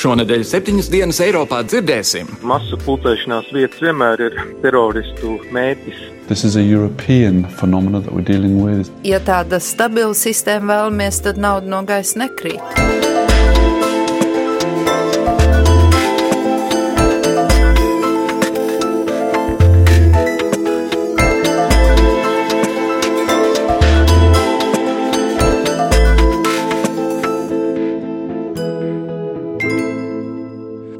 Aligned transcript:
Šonadēļ 0.00 0.44
septiņas 0.48 0.86
dienas 0.88 1.18
Eiropā 1.20 1.58
dzirdēsim. 1.68 2.30
Masu 2.46 2.78
pulcēšanās 2.86 3.50
vietas 3.52 3.82
vienmēr 3.84 4.22
ir 4.30 4.38
teroristu 4.62 5.34
mērķis. 5.52 6.00
Ja 9.04 9.20
tāda 9.26 9.60
stabila 9.60 10.16
sistēma 10.16 10.72
vēlamies, 10.72 11.20
tad 11.26 11.42
nauda 11.42 11.68
no 11.74 11.84
gaisa 11.84 12.24
nekrīt. 12.24 13.09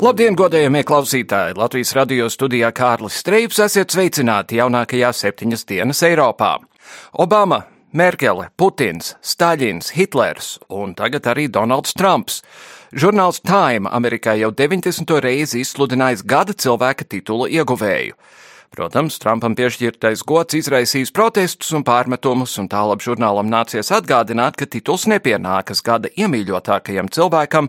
Labdien, 0.00 0.32
godējamie 0.32 0.80
klausītāji! 0.88 1.58
Latvijas 1.60 1.90
radio 1.92 2.24
studijā 2.32 2.70
Kārlis 2.72 3.18
Streips 3.20 3.58
esiet 3.60 3.92
sveicināti 3.92 4.56
jaunākajā 4.56 5.10
septiņas 5.12 5.66
dienas 5.68 6.00
Eiropā. 6.08 6.54
Obama, 7.20 7.58
Merkele, 7.92 8.46
Putins, 8.56 9.10
Staļins, 9.20 9.90
Hitlers 9.92 10.54
un 10.72 10.94
tagad 10.96 11.28
arī 11.28 11.50
Donalds 11.52 11.92
Trumps. 11.92 12.40
Žurnāls 12.96 13.42
Time 13.44 13.92
Amerikā 13.92 14.38
jau 14.40 14.48
90. 14.56 15.20
reizi 15.20 15.60
izsludinājis 15.60 16.24
gada 16.24 16.56
cilvēka 16.56 17.04
titulu 17.04 17.50
ieguvēju. 17.52 18.16
Protams, 18.70 19.16
Trumpam 19.18 19.56
piešķirtais 19.58 20.20
gods 20.22 20.54
izraisīs 20.54 21.10
protestus 21.10 21.72
un 21.74 21.82
pārmetumus, 21.82 22.52
un 22.62 22.68
tālāk 22.70 23.02
žurnālam 23.02 23.48
nācies 23.50 23.90
atgādināt, 23.96 24.54
ka 24.54 24.68
tituls 24.70 25.08
nepienākas 25.10 25.82
gada 25.82 26.06
iemīļotākajam 26.14 27.10
cilvēkam, 27.10 27.66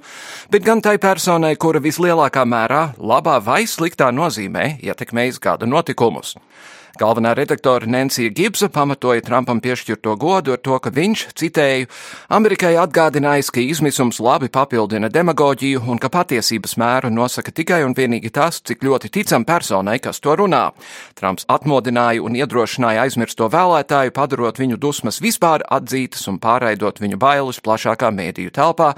bet 0.53 0.67
gan 0.67 0.83
tai 0.85 0.99
personai, 1.02 1.55
kura 1.57 1.81
vislielākā 1.81 2.45
mērā, 2.45 2.83
labā 3.02 3.39
vai 3.41 3.63
sliktā 3.66 4.11
nozīmē 4.13 4.75
ietekmējis 4.85 5.41
gada 5.41 5.66
notikumus. 5.66 6.35
Galvenā 7.00 7.31
redaktore 7.38 7.88
Nancija 7.88 8.30
Gibsa 8.36 8.67
pamatoja 8.70 9.22
Trumpam 9.23 9.61
piešķirto 9.64 10.16
godu 10.20 10.56
ar 10.56 10.59
to, 10.59 10.75
ka 10.84 10.92
viņš, 10.92 11.23
citēju, 11.39 11.88
Amerikai 12.36 12.73
atgādinājis, 12.81 13.52
ka 13.53 13.64
izmisums 13.64 14.20
labi 14.20 14.50
papildina 14.52 15.08
demagoģiju 15.09 15.86
un 15.88 16.02
ka 16.02 16.12
patiesības 16.12 16.75
mēru 16.81 17.14
nosaka 17.14 17.53
tikai 17.56 17.81
un 17.88 17.95
vienīgi 17.95 18.34
tas, 18.36 18.59
cik 18.59 18.84
ļoti 18.84 19.12
ticam 19.14 19.47
personai, 19.47 20.00
kas 20.03 20.19
to 20.19 20.36
runā. 20.36 20.64
Trumps 21.16 21.47
atmodināja 21.47 22.25
un 22.25 22.36
iedrošināja 22.36 23.08
aizmirsto 23.08 23.47
vēlētāju, 23.52 24.16
padarot 24.17 24.59
viņu 24.59 24.80
dusmas 24.81 25.22
vispār 25.23 25.64
atzītas 25.72 26.28
un 26.28 26.42
pārraidot 26.44 27.00
viņu 27.00 27.22
bailes 27.22 27.64
plašākā 27.64 28.12
mēdīju 28.12 28.52
telpā. 28.59 28.94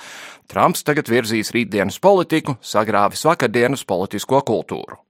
Trumps 0.49 0.83
tagad 0.83 1.09
virzīs 1.13 1.53
rītdienas 1.53 2.01
politiku, 2.01 2.57
sagrāvis 2.61 3.25
vakardienas 3.29 3.85
politisko 3.85 4.41
kultūru. 4.41 5.02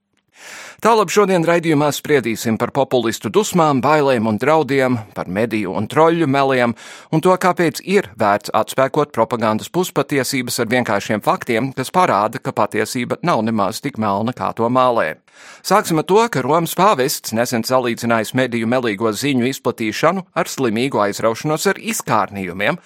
Tālāk 0.83 1.13
šodien 1.13 1.45
raidījumā 1.47 1.87
spriedīsim 1.95 2.57
par 2.59 2.73
populistu 2.75 3.29
dusmām, 3.31 3.79
bailēm 3.83 4.27
un 4.27 4.39
draudiem, 4.41 4.97
par 5.15 5.29
mediju 5.31 5.71
un 5.79 5.87
troļļu 5.87 6.27
meliem 6.27 6.73
un 7.13 7.23
to, 7.23 7.31
kāpēc 7.31 7.79
ir 7.87 8.09
vērts 8.19 8.51
atspēkot 8.51 9.13
propagandas 9.15 9.71
puspatiesības 9.71 10.59
ar 10.59 10.71
vienkāršiem 10.73 11.23
faktiem, 11.23 11.71
kas 11.77 11.93
parāda, 11.95 12.43
ka 12.43 12.51
patiesība 12.51 13.21
nav 13.23 13.45
nemaz 13.47 13.79
tik 13.79 13.95
melna, 13.95 14.35
kā 14.35 14.51
to 14.57 14.67
mālē. 14.67 15.13
Sāksim 15.63 16.03
ar 16.03 16.07
to, 16.09 16.19
ka 16.27 16.43
Romas 16.43 16.75
pāvests 16.75 17.31
nesen 17.31 17.63
salīdzinājis 17.63 18.35
mediju 18.35 18.67
melīgo 18.67 19.15
ziņu 19.15 19.47
izplatīšanu 19.53 20.27
ar 20.35 20.51
slimīgu 20.51 20.99
aizraušanos 21.07 21.71
ar 21.71 21.79
izkārnījumiem. 21.79 22.79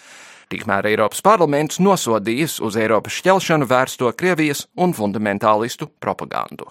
Tikmēr 0.47 0.94
Eiropas 0.94 1.25
parlaments 1.25 1.81
nosodījis 1.84 2.62
uz 2.63 2.78
Eiropas 2.79 3.18
šķelšanu 3.19 3.68
vērsto 3.68 4.13
Krievijas 4.16 4.68
un 4.79 4.94
fundamentālistu 4.95 5.89
propagandu. 6.00 6.69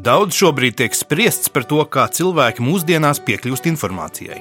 Daudz 0.00 0.32
šobrīd 0.32 0.78
tiek 0.80 0.94
spriests 0.96 1.50
par 1.52 1.66
to, 1.68 1.82
kā 1.84 2.06
cilvēki 2.08 2.64
mūsdienās 2.64 3.18
piekļūst 3.26 3.66
informācijai, 3.68 4.38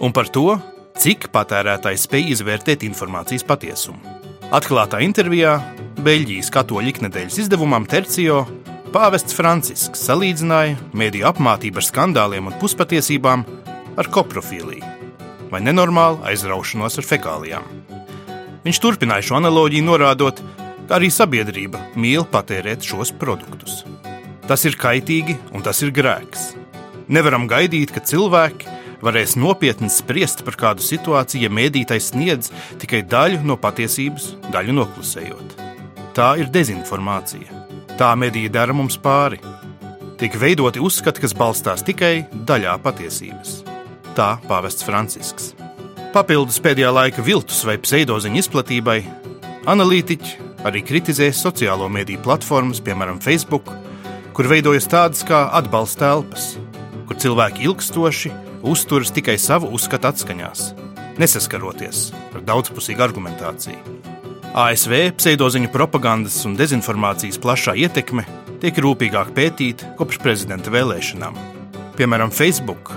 un 0.00 0.14
par 0.16 0.30
to, 0.32 0.56
cik 0.96 1.26
patērētājs 1.34 2.06
spēj 2.06 2.30
izvērtēt 2.32 2.86
informācijas 2.88 3.44
patiesumu. 3.44 4.00
Atklātā 4.56 5.02
intervijā 5.04 5.58
Beļģijas 6.00 6.48
katoļu 6.54 6.94
iknedēļas 6.94 7.38
izdevumam 7.44 7.84
Tercio 7.90 8.40
pāvests 8.94 9.36
Francisks 9.36 10.08
salīdzināja 10.08 10.80
mediju 10.96 11.28
apmācību 11.34 11.82
ar 11.82 11.88
skandāliem 11.90 12.48
un 12.48 12.58
puspatiesībām 12.62 13.46
ar 14.00 14.12
koprofīliju 14.16 15.01
vai 15.52 15.60
nenormālu 15.60 16.22
aizraušanos 16.28 16.98
ar 16.98 17.06
fekālijām. 17.06 17.68
Viņš 18.64 18.78
turpināja 18.80 19.28
šo 19.28 19.38
analoģiju, 19.40 19.84
norādot, 19.84 20.40
ka 20.88 20.96
arī 20.98 21.10
sabiedrība 21.12 21.80
mīl 21.98 22.24
patērēt 22.30 22.84
šos 22.86 23.12
produktus. 23.18 23.82
Tas 24.48 24.64
ir 24.68 24.78
kaitīgi 24.80 25.36
un 25.52 25.64
tas 25.64 25.82
ir 25.84 25.92
grēks. 25.94 26.52
Nevaram 27.12 27.48
gaidīt, 27.50 27.92
ka 27.92 28.00
cilvēki 28.00 28.70
varēs 29.02 29.34
nopietni 29.36 29.90
spriest 29.90 30.44
par 30.46 30.56
kādu 30.58 30.84
situāciju, 30.86 31.46
ja 31.46 31.50
mēdītais 31.52 32.12
sniedz 32.12 32.52
tikai 32.82 33.02
daļu 33.02 33.42
no 33.46 33.58
patiesības, 33.60 34.36
daļu 34.54 34.78
noklusējot. 34.78 35.58
Tā 36.16 36.34
ir 36.40 36.52
dezinformācija. 36.54 37.64
Tā 37.98 38.12
medija 38.18 38.52
dara 38.52 38.76
mums 38.76 38.98
pāri. 39.00 39.40
Tiek 40.20 40.38
veidoti 40.38 40.80
uzskati, 40.82 41.24
kas 41.24 41.34
balstās 41.34 41.82
tikai 41.86 42.14
daļā 42.46 42.78
patiesības. 42.84 43.71
Tā 44.12 44.34
pāvests 44.44 44.84
Francisks. 44.84 45.52
Papildus 46.12 46.58
pēdējā 46.60 46.90
laika 46.92 47.22
viltus 47.24 47.62
vai 47.64 47.78
pseidoziņu 47.80 48.42
izplatībai, 48.42 48.98
analītiķi 49.72 50.50
arī 50.68 50.82
kritizē 50.84 51.30
sociālo 51.32 51.86
mediju 51.88 52.20
platformas, 52.20 52.82
piemēram, 52.84 53.22
Facebook, 53.24 53.70
kur 54.36 54.48
veidojas 54.52 54.90
tādas 54.92 55.24
kā 55.24 55.46
atbalsta 55.56 56.10
telpas, 56.10 56.50
kur 57.08 57.16
cilvēki 57.16 57.64
ilgstoši 57.70 58.32
uzturas 58.68 59.14
tikai 59.16 59.38
savu 59.40 59.70
uzskatu 59.72 60.10
atskaņās, 60.10 60.66
nesaskaroties 61.16 62.10
ar 62.34 62.44
daudzpusīgu 62.50 63.06
argumentāciju. 63.06 63.80
ASV 64.52 64.98
pseidoziņu 65.16 65.70
propagandas 65.72 66.36
un 66.44 66.58
dezinformācijas 66.58 67.40
plašā 67.40 67.78
ietekme 67.80 68.26
tiek 68.60 68.76
rūpīgāk 68.76 69.32
pētīta 69.32 69.94
kopš 69.96 70.20
prezidenta 70.20 70.74
vēlēšanām. 70.74 71.40
Piemēram, 71.96 72.28
Facebook 72.28 72.92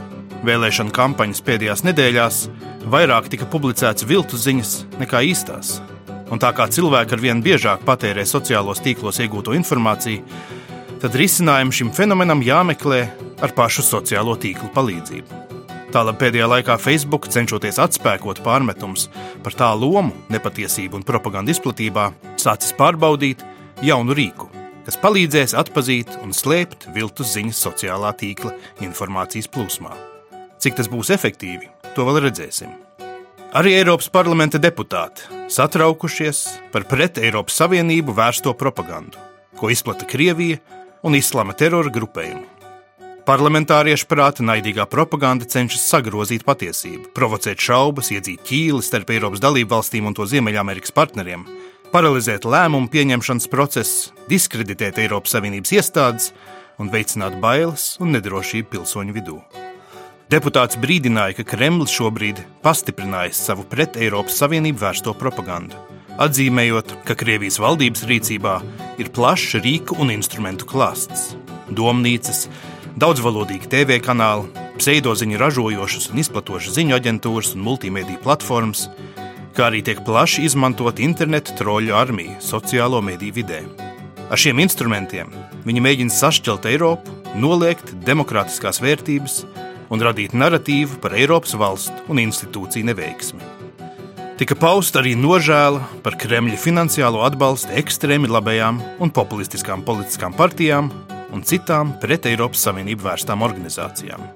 vēlēšana 0.47 0.93
kampaņas 0.95 1.43
pēdējās 1.45 1.83
nedēļās 1.87 2.39
vairāk 2.91 3.29
tika 3.33 3.47
publicēts 3.49 4.05
viltu 4.07 4.37
ziņas 4.39 4.75
nekā 5.01 5.23
īstās. 5.31 5.79
Un 6.33 6.41
tā 6.41 6.49
kā 6.57 6.65
cilvēki 6.71 7.15
ar 7.17 7.21
vien 7.21 7.41
biežāk 7.45 7.83
patērē 7.85 8.25
sociālos 8.25 8.81
tīklos 8.85 9.19
iegūto 9.21 9.53
informāciju, 9.57 10.23
tad 11.01 11.17
risinājumu 11.17 11.75
šim 11.75 11.91
fenomenam 11.93 12.41
jāmeklē 12.45 13.01
ar 13.45 13.53
pašu 13.57 13.85
sociālo 13.85 14.37
tīklu 14.41 14.71
palīdzību. 14.73 15.43
Tālāk 15.95 16.17
pēdējā 16.19 16.47
laikā 16.51 16.75
Facebook, 16.81 17.29
cenšoties 17.31 17.77
atspēkot 17.79 18.41
pārmetumus 18.43 19.05
par 19.45 19.55
tā 19.55 19.69
lomu, 19.77 20.11
nepatiesību 20.33 20.99
un 20.99 21.05
propagandu 21.07 21.53
izplatībā, 21.53 22.09
sācis 22.41 22.73
pārbaudīt 22.75 23.45
jaunu 23.85 24.17
rīku, 24.17 24.49
kas 24.83 24.99
palīdzēs 24.99 25.55
atzīt 25.61 26.17
un 26.23 26.35
slēpt 26.35 26.89
viltus 26.97 27.31
ziņas 27.37 27.63
sociālā 27.69 28.11
tīkla 28.17 28.51
informācijas 28.83 29.47
plūsmā. 29.47 30.14
Cik 30.65 30.79
tas 30.79 30.87
būs 30.89 31.11
efektīvi, 31.13 31.67
to 31.93 32.07
vēl 32.07 32.23
redzēsim. 32.23 32.71
Arī 33.53 33.75
Eiropas 33.77 34.07
parlamenta 34.09 34.57
deputāti 34.57 35.27
satraukušies 35.53 36.39
par 36.73 36.87
pret 36.89 37.19
Eiropas 37.21 37.59
Savienību 37.59 38.15
vērsto 38.17 38.55
propagandu, 38.57 39.21
ko 39.59 39.69
izplata 39.69 40.07
Krievija 40.09 40.57
un 41.05 41.13
islāma 41.13 41.53
terora 41.53 41.91
grupējumu. 41.93 42.47
Parlamentāriešu 43.29 44.09
prāta 44.09 44.41
naidīgā 44.41 44.87
propaganda 44.89 45.45
cenšas 45.45 45.85
sagrozīt 45.91 46.47
patiesību, 46.49 47.11
provocēt 47.13 47.61
šaubas, 47.61 48.09
iedzīt 48.15 48.41
ķīli 48.49 48.81
starp 48.85 49.13
Eiropas 49.13 49.45
dalību 49.45 49.69
valstīm 49.75 50.09
un 50.09 50.17
to 50.17 50.25
Ziemeļamerikas 50.33 50.97
partneriem, 50.97 51.45
paralizēt 51.93 52.49
lēmumu 52.49 52.89
pieņemšanas 52.89 53.51
procesu, 53.53 54.17
diskreditēt 54.33 54.97
Eiropas 55.05 55.37
Savienības 55.37 55.77
iestādes 55.77 56.33
un 56.81 56.89
veicināt 56.89 57.37
bailes 57.37 57.91
un 58.01 58.17
nedrošību 58.17 58.73
pilsoņu 58.73 59.19
vidū. 59.21 59.39
Deputāts 60.25 60.73
brīdināja, 60.81 61.35
ka 61.37 61.43
Kremlis 61.51 61.91
šobrīd 61.93 62.39
pastiprinājis 62.65 63.43
savu 63.45 63.61
pret 63.69 63.93
Eiropas 64.01 64.39
Savienību 64.41 64.81
vērsto 64.81 65.11
propagandu, 65.13 65.77
atzīmējot, 66.17 66.95
ka 67.05 67.13
Krievijas 67.19 67.59
valdības 67.61 68.01
rīcībā 68.09 68.55
ir 68.97 69.11
plašs 69.13 69.59
rīku 69.61 69.99
un 70.01 70.09
instrumentu 70.15 70.65
klāsts- 70.65 71.35
domnīcas, 71.79 72.47
daudzvalodīgi 72.97 73.69
TV 73.69 73.99
kanāli, 74.01 74.49
pseidoziņu 74.79 75.37
ražojošas 75.37 76.09
un 76.09 76.17
izplatošas 76.17 76.73
ziņu 76.73 76.97
aģentūras 76.97 77.53
un 77.53 77.61
multimediju 77.61 78.23
platformas, 78.23 78.89
kā 79.53 79.69
arī 79.69 79.83
tiek 79.83 80.01
plaši 80.01 80.41
izmantot 80.43 80.97
internetu 80.97 81.53
troļu 81.53 81.93
armija 81.93 82.39
sociālo 82.41 83.03
mediju 83.03 83.33
vidē. 83.33 83.61
Ar 84.31 84.37
šiem 84.37 84.57
instrumentiem 84.57 85.29
viņi 85.65 85.85
mēģina 85.85 86.09
sašķelt 86.09 86.65
Eiropu, 86.65 87.11
noliegt 87.35 87.93
demokrātiskās 88.07 88.81
vērtības 88.81 89.45
un 89.89 90.01
radīt 90.01 90.33
narratīvu 90.37 90.99
par 91.03 91.15
Eiropas 91.17 91.55
valstu 91.59 92.09
un 92.11 92.21
institūciju 92.23 92.87
neveiksmi. 92.89 93.53
Tika 94.35 94.57
pausta 94.59 94.99
arī 94.99 95.13
nožēla 95.15 96.01
par 96.03 96.17
Kremļa 96.19 96.57
finansiālo 96.59 97.21
atbalstu 97.23 97.71
ekstrēmi 97.79 98.27
labajām 98.27 98.81
un 98.99 99.13
populistiskām 99.15 99.85
politiskām 99.87 100.35
partijām 100.35 100.89
un 101.31 101.43
citām 101.47 101.93
pret 102.01 102.27
Eiropas 102.27 102.65
Savienību 102.67 103.07
vērstām 103.07 103.45
organizācijām. 103.47 104.27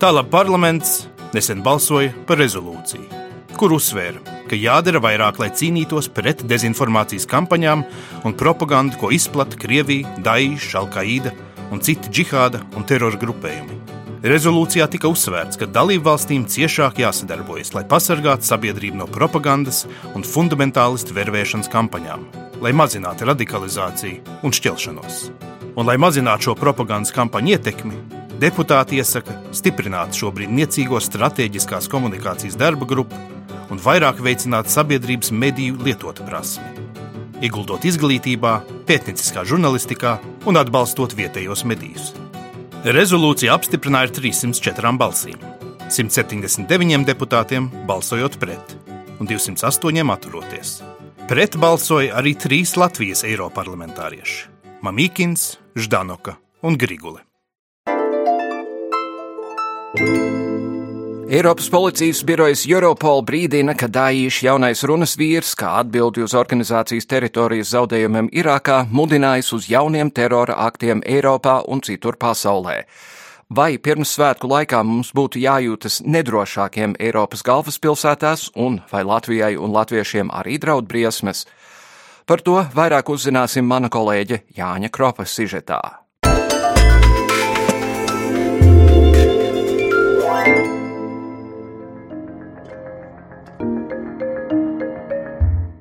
Tālāk 0.00 0.32
parlaments 0.32 1.02
nesen 1.36 1.60
balsoja 1.64 2.14
par 2.24 2.40
rezolūciju, 2.40 3.22
kur 3.60 3.76
uzsvēra, 3.76 4.22
ka 4.48 4.56
jādara 4.56 5.02
vairāk, 5.04 5.40
lai 5.42 5.52
cīnītos 5.52 6.08
pret 6.16 6.40
dezinformācijas 6.48 7.28
kampaņām 7.28 7.84
un 8.24 8.38
propagandu, 8.40 8.96
ko 9.00 9.12
izplata 9.12 9.60
Krievija, 9.60 10.16
Daīša, 10.24 10.78
Alkaīda 10.80 11.36
un 11.68 11.84
citi 11.84 12.08
džihāda 12.08 12.64
un 12.78 12.88
terora 12.88 13.20
grupējumi. 13.20 13.83
Rezolūcijā 14.24 14.86
tika 14.88 15.10
uzsvērts, 15.12 15.58
ka 15.60 15.66
dalību 15.68 16.06
valstīm 16.06 16.46
ciešāk 16.48 16.96
jāsadarbojas, 17.02 17.74
lai 17.76 17.82
pasargātu 17.84 18.48
sabiedrību 18.48 18.96
no 19.02 19.04
propagandas 19.04 19.82
un 20.16 20.24
fundamentālistu 20.24 21.12
vervēšanas 21.12 21.68
kampaņām, 21.68 22.24
lai 22.64 22.72
mazinātu 22.72 23.28
radikalizāciju 23.28 24.38
un 24.40 24.56
šķelšanos. 24.56 25.20
Un, 25.74 25.84
lai 25.84 25.98
mazinātu 26.00 26.48
šo 26.48 26.56
propagandas 26.56 27.12
kampaņu 27.12 27.52
ietekmi, 27.52 28.00
deputāti 28.40 28.96
iesaka 29.02 29.36
stiprināt 29.52 30.16
šobrīd 30.16 30.56
niecīgo 30.56 31.04
stratēģiskās 31.04 31.92
komunikācijas 31.92 32.56
darba 32.56 32.88
grupu 32.88 33.20
un 33.68 33.76
vairāk 33.76 34.24
veicināt 34.24 34.72
sabiedrības 34.72 35.36
mediju 35.36 35.76
lietotu 35.84 36.24
prasmi. 36.24 36.88
Ieguldot 37.44 37.84
izglītībā, 37.84 38.58
pētnieciskā 38.88 39.44
žurnālistikā 39.44 40.16
un 40.48 40.64
atbalstot 40.64 41.12
vietējos 41.12 41.68
medijus. 41.68 42.14
Rezolūcija 42.84 43.54
apstiprināja 43.56 44.10
ar 44.10 44.10
304 44.12 44.90
balsīm, 45.00 45.38
179 45.88 47.06
deputātiem 47.08 47.70
balsojot 47.88 48.36
pret 48.42 48.74
un 49.16 49.30
208 49.30 50.12
atturoties. 50.12 50.74
Pret 51.24 51.56
balsoja 51.56 52.12
arī 52.20 52.34
trīs 52.36 52.76
Latvijas 52.76 53.24
eiroparlamentārieši. 53.24 54.50
Mamīkins, 54.84 55.54
Ždanoka 55.80 56.36
un 56.60 56.76
Grigule. 56.76 57.24
Eiropas 61.34 61.66
policijas 61.70 62.20
birojas 62.22 62.60
Europol 62.70 63.24
brīdina, 63.26 63.72
ka 63.74 63.88
Dāīša 63.90 64.44
jaunais 64.46 64.84
runas 64.86 65.16
vīrs, 65.18 65.56
kā 65.58 65.72
atbildi 65.80 66.22
uz 66.22 66.30
organizācijas 66.38 67.08
teritorijas 67.10 67.72
zaudējumiem 67.72 68.28
Irākā, 68.38 68.76
mudinājis 68.86 69.50
uz 69.56 69.66
jauniem 69.66 70.12
terora 70.14 70.54
aktiem 70.62 71.02
Eiropā 71.02 71.56
un 71.66 71.82
citur 71.82 72.14
pasaulē. 72.22 72.76
Vai 73.50 73.80
pirms 73.82 74.14
svētku 74.14 74.52
laikā 74.52 74.84
mums 74.86 75.10
būtu 75.10 75.42
jājūtas 75.42 76.04
nedrošākiem 76.06 76.94
Eiropas 77.02 77.42
galvaspilsētās, 77.42 78.52
un 78.54 78.78
vai 78.92 79.02
Latvijai 79.02 79.56
un 79.58 79.74
latviešiem 79.74 80.30
arī 80.30 80.60
draud 80.62 80.86
briesmas? 80.86 81.48
Par 82.30 82.46
to 82.46 82.62
vairāk 82.78 83.10
uzzināsim 83.10 83.66
mana 83.66 83.90
kolēģe 83.90 84.44
Jāņa 84.54 84.94
Kropa 84.94 85.26
sižetā. 85.26 86.03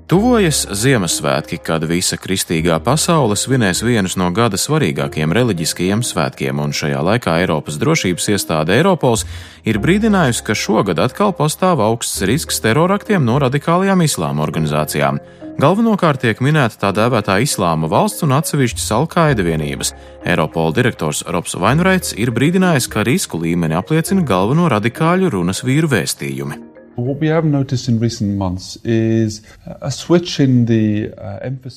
Tuvojas 0.08 0.66
Ziemassvētki, 0.68 1.58
kad 1.64 1.86
visa 1.88 2.18
kristīgā 2.20 2.76
pasaule 2.84 3.38
svinēs 3.40 3.80
vienus 3.88 4.18
no 4.20 4.28
gada 4.36 4.60
svarīgākajiem 4.60 5.32
reliģiskajiem 5.32 6.02
svētkiem, 6.04 6.60
un 6.60 6.76
šajā 6.76 7.00
laikā 7.08 7.38
Eiropas 7.40 7.78
drošības 7.80 8.28
iestāde 8.34 8.76
Eiropols 8.76 9.24
ir 9.64 9.80
brīdinājusi, 9.80 10.44
ka 10.44 10.58
šogad 10.60 11.00
atkal 11.00 11.32
pastāv 11.38 11.80
augsts 11.86 12.20
risks 12.28 12.60
teroraktiem 12.66 13.24
no 13.24 13.38
radikālajām 13.46 14.04
islāma 14.04 14.44
organizācijām. 14.44 15.22
Galvenokārt 15.64 16.26
tiek 16.26 16.44
minēta 16.44 16.82
tā 16.82 16.92
dēvētā 16.98 17.40
islāma 17.46 17.88
valsts 17.88 18.28
un 18.28 18.36
atsevišķas 18.36 18.90
alkaida 18.98 19.48
vienības. 19.48 19.94
Eiropola 20.28 20.76
direktors 20.76 21.24
Robs 21.32 21.56
Vainreits 21.56 22.12
ir 22.18 22.34
brīdinājis, 22.36 22.92
ka 22.92 23.08
risku 23.08 23.40
līmeni 23.40 23.80
apliecina 23.80 24.26
galveno 24.28 24.68
radikāļu 24.74 25.32
runas 25.38 25.64
vīru 25.64 25.94
vēstījumi. 25.96 26.73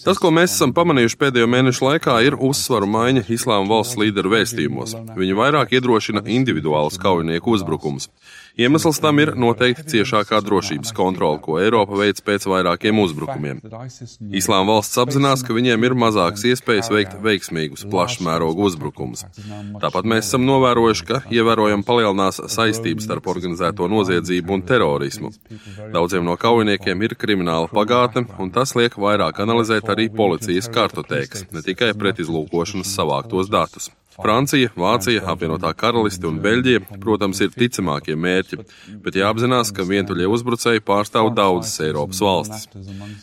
Tas, 0.04 0.18
ko 0.20 0.32
mēs 0.34 0.52
esam 0.52 0.74
pamanījuši 0.76 1.18
pēdējo 1.22 1.48
mēnešu 1.48 1.86
laikā, 1.86 2.18
ir 2.26 2.36
uzsvaru 2.36 2.88
maiņa 2.92 3.24
islāma 3.32 3.70
valsts 3.70 3.96
līderu 4.00 4.34
vēstījumos. 4.34 4.92
Viņi 5.16 5.38
vairāk 5.38 5.72
iedrošina 5.78 6.24
individuālus 6.36 7.00
kaujinieku 7.00 7.56
uzbrukumus. 7.56 8.10
Iemesls 8.56 8.96
tam 9.04 9.18
ir 9.20 9.34
noteikti 9.36 9.84
ciešākā 9.90 10.38
drošības 10.40 10.94
kontrole, 10.96 11.36
ko 11.44 11.58
Eiropa 11.60 11.98
veic 12.00 12.22
pēc 12.24 12.46
vairākiem 12.48 12.96
uzbrukumiem. 13.02 13.58
Islāma 14.32 14.70
valsts 14.78 14.96
apzinās, 15.02 15.42
ka 15.44 15.52
viņiem 15.52 15.84
ir 15.84 15.96
mazākas 16.00 16.46
iespējas 16.48 16.88
veikt 16.92 17.18
veiksmīgus, 17.20 17.84
plašs 17.92 18.22
mērogu 18.24 18.64
uzbrukumus. 18.70 19.26
Tāpat 19.82 20.08
mēs 20.08 20.30
esam 20.30 20.48
novērojuši, 20.48 21.08
ka 21.08 21.20
ievērojami 21.36 21.84
palielinās 21.84 22.40
saistības 22.52 23.04
starp 23.04 23.28
organizēto 23.34 23.90
noziedzību 23.92 24.56
un 24.56 24.64
terorismu. 24.64 25.05
Daudziem 25.94 26.24
no 26.26 26.36
kaujiniekiem 26.40 27.04
ir 27.06 27.16
krimināla 27.18 27.70
pagātne, 27.72 28.26
un 28.42 28.50
tas 28.54 28.74
liek 28.78 28.98
vairāk 29.00 29.42
analizēt 29.44 29.92
arī 29.92 30.08
policijas 30.12 30.70
kartotēkas, 30.72 31.46
ne 31.52 31.62
tikai 31.66 31.92
pretizlūkošanas 31.98 32.96
savāktos 32.98 33.52
datus. 33.52 33.92
Francija, 34.16 34.70
Vācija, 34.76 35.20
apvienotā 35.28 35.72
karaliste 35.76 36.26
un 36.28 36.38
Beļģija, 36.44 36.82
protams, 37.02 37.40
ir 37.44 37.52
ticamākie 37.52 38.16
mērķi, 38.16 38.58
bet 39.04 39.18
jāapzinās, 39.20 39.72
ka 39.76 39.84
vientuļie 39.88 40.28
uzbrucēji 40.32 40.84
pārstāv 40.86 41.32
daudzas 41.36 41.76
Eiropas 41.84 42.22
valstis. 42.24 42.66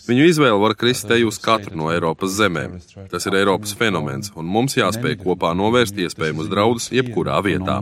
Viņu 0.08 0.30
izvēle 0.30 0.60
var 0.62 0.78
krist 0.78 1.08
te 1.10 1.18
uz 1.26 1.40
katru 1.42 1.78
no 1.80 1.90
Eiropas 1.94 2.38
zemēm. 2.38 2.78
Tas 3.12 3.26
ir 3.30 3.40
Eiropas 3.42 3.74
fenomens, 3.80 4.32
un 4.38 4.50
mums 4.58 4.78
jāspēj 4.78 5.18
kopā 5.26 5.56
novērst 5.58 5.98
iespējamus 6.06 6.52
draudus 6.54 6.92
jebkurā 6.94 7.42
vietā. 7.46 7.82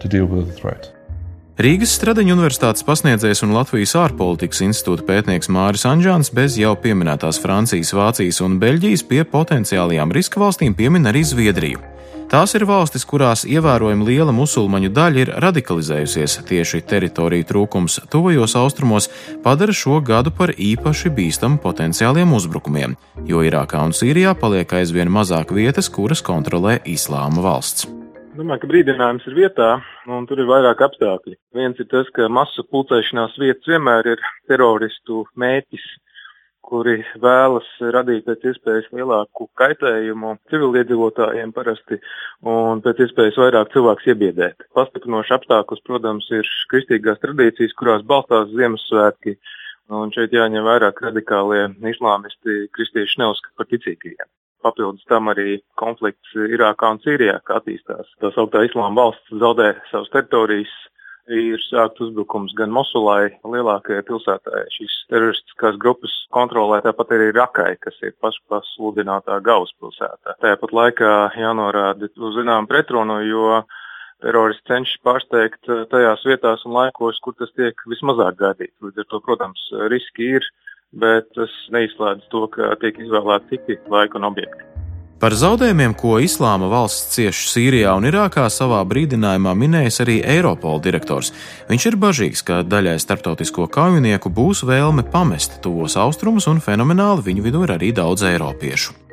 To 0.00 0.08
deal 0.08 0.28
with 0.28 0.50
the 0.50 0.60
threat. 0.60 0.92
Rīgas 1.56 1.94
Stradiņa 1.96 2.34
Universitātes 2.36 2.84
pasniedzējs 2.84 3.40
un 3.46 3.54
Latvijas 3.56 3.94
ārpolitikas 3.96 4.60
institūta 4.66 5.06
pētnieks 5.08 5.48
Māris 5.48 5.86
Anģāns 5.88 6.28
bez 6.36 6.58
jau 6.60 6.74
pieminētās 6.76 7.40
Francijas, 7.40 7.94
Vācijas 7.96 8.42
un 8.44 8.58
Beļģijas 8.60 9.06
pie 9.08 9.22
potenciālajām 9.24 10.12
riska 10.12 10.42
valstīm 10.42 10.76
piemin 10.76 11.08
arī 11.08 11.24
Zviedriju. 11.24 11.80
Tās 12.28 12.52
ir 12.58 12.66
valstis, 12.68 13.06
kurās 13.08 13.46
ievērojami 13.48 14.04
liela 14.04 14.36
musulmaņu 14.36 14.92
daļa 14.92 15.20
ir 15.22 15.34
radikalizējusies. 15.46 16.40
Tieši 16.44 16.82
teritoriju 16.90 17.46
trūkums 17.48 18.00
tuvajos 18.12 18.56
austrumos 18.58 19.08
padara 19.44 19.72
šo 19.72 20.02
gadu 20.04 20.34
par 20.34 20.52
īpaši 20.52 21.12
bīstamu 21.16 21.62
potenciāliem 21.62 22.36
uzbrukumiem, 22.36 22.98
jo 23.24 23.46
Irākā 23.46 23.80
un 23.80 23.96
Sīrijā 23.96 24.36
paliek 24.36 24.76
aizvien 24.76 25.08
mazāk 25.08 25.56
vietas, 25.56 25.88
kuras 25.88 26.20
kontrolē 26.20 26.82
Islāma 26.84 27.46
valsts. 27.46 27.86
Domāju, 28.36 28.60
ka 28.62 28.68
brīdinājums 28.68 29.24
ir 29.30 29.34
vietā, 29.36 29.66
un 30.12 30.26
tur 30.28 30.42
ir 30.42 30.48
vairāk 30.50 30.82
apstākļi. 30.84 31.38
Viens 31.56 31.78
ir 31.80 31.86
tas, 31.88 32.08
ka 32.12 32.26
masu 32.28 32.66
pulcēšanās 32.68 33.38
vietas 33.40 33.70
vienmēr 33.70 34.10
ir 34.12 34.24
teroristu 34.50 35.22
mēķis, 35.40 35.86
kuri 36.66 36.98
vēlas 37.22 37.70
radīt 37.96 38.26
pēc 38.26 38.44
iespējas 38.50 38.90
lielāku 38.92 39.48
kaitējumu 39.56 40.34
civiliedzīvotājiem 40.52 41.54
parasti 41.56 42.00
un 42.52 42.84
pēc 42.84 43.04
iespējas 43.06 43.40
vairāk 43.40 43.72
cilvēks 43.72 44.10
iebiedēt. 44.12 44.68
Pastiprinoši 44.76 45.36
apstākļus, 45.38 45.84
protams, 45.88 46.28
ir 46.36 46.50
kristīgās 46.72 47.22
tradīcijas, 47.24 47.76
kurās 47.80 48.04
balstās 48.10 48.52
Ziemassvētki, 48.52 49.38
un 49.96 50.12
šeit 50.12 50.36
jāņem 50.36 50.66
vērā, 50.66 50.92
ka 50.92 51.08
radikālie 51.08 51.70
islāmisti 51.94 52.66
kristieši 52.76 53.22
neuzskata 53.24 53.62
par 53.62 53.72
ticīgajiem. 53.72 54.28
Papildus 54.66 55.06
tam 55.10 55.30
arī 55.30 55.60
konflikts 55.80 56.34
Irākā 56.34 56.90
un 56.96 57.00
Sīrijā, 57.06 57.38
kā 57.46 57.60
attīstās. 57.60 58.10
Tā 58.20 58.34
sauktā 58.34 58.66
Islāma 58.66 59.06
valsts 59.06 59.38
zaudē 59.40 59.72
savas 59.92 60.10
teritorijas, 60.12 60.74
ir 61.32 61.62
sākt 61.66 62.00
uzbrukums 62.02 62.54
gan 62.58 62.70
Mosulai, 62.74 63.30
lielākajai 63.46 64.04
pilsētai. 64.06 64.62
Šīs 64.74 64.94
teroristiskās 65.10 65.78
grupas 65.82 66.14
kontrolē 66.34 66.80
tāpat 66.84 67.14
arī 67.16 67.32
Rakai, 67.34 67.72
kas 67.82 67.98
ir 68.06 68.14
pašpasludinātā 68.22 69.40
galvaspilsētā. 69.46 70.36
Tāpat 70.42 70.74
laikā 70.80 71.14
jānorāda 71.40 72.10
uz 72.10 72.38
zinām 72.38 72.68
pretrunu, 72.70 73.18
jo 73.26 73.62
teroristi 74.24 74.70
cenšas 74.70 75.02
pārsteigt 75.04 75.72
tajās 75.90 76.22
vietās 76.28 76.64
un 76.66 76.76
laikos, 76.78 77.18
kur 77.24 77.36
tas 77.38 77.52
tiek 77.58 77.82
vismazāk 77.90 78.38
gaidīts. 78.40 78.78
Līdz 78.84 79.02
ar 79.02 79.10
to, 79.10 79.22
protams, 79.26 79.66
riski 79.92 80.36
ir, 80.38 80.46
bet 80.92 81.28
tas 81.34 81.52
neizslēdz 81.74 82.30
to, 82.32 82.46
ka 82.52 82.74
tiek 82.82 82.98
izvēlēti 83.02 83.60
citi 83.66 83.78
laika 83.92 84.20
un 84.20 84.30
objekti. 84.30 84.66
Par 85.16 85.32
zaudējumiem, 85.32 85.94
ko 85.96 86.18
Islāma 86.20 86.68
valsts 86.68 87.14
cieš 87.14 87.46
Sīrijā 87.48 87.94
un 87.96 88.04
Irākā, 88.04 88.44
savā 88.52 88.82
brīdinājumā 88.84 89.54
minējis 89.56 90.02
arī 90.04 90.18
Eiropola 90.20 90.82
direktors. 90.84 91.32
Viņš 91.70 91.86
ir 91.88 91.96
bažīgs, 92.02 92.44
ka 92.44 92.60
daļai 92.60 92.98
starptautisko 93.00 93.64
kaujinieku 93.72 94.28
būs 94.28 94.60
vēlme 94.68 95.06
pamest 95.08 95.56
tuvos 95.64 95.96
austrumus, 95.96 96.50
un 96.52 96.60
fenomenāli 96.60 97.30
viņu 97.30 97.48
vidū 97.48 97.64
ir 97.64 97.76
arī 97.78 97.94
daudz 97.96 98.28
eiropiešu. 98.28 99.05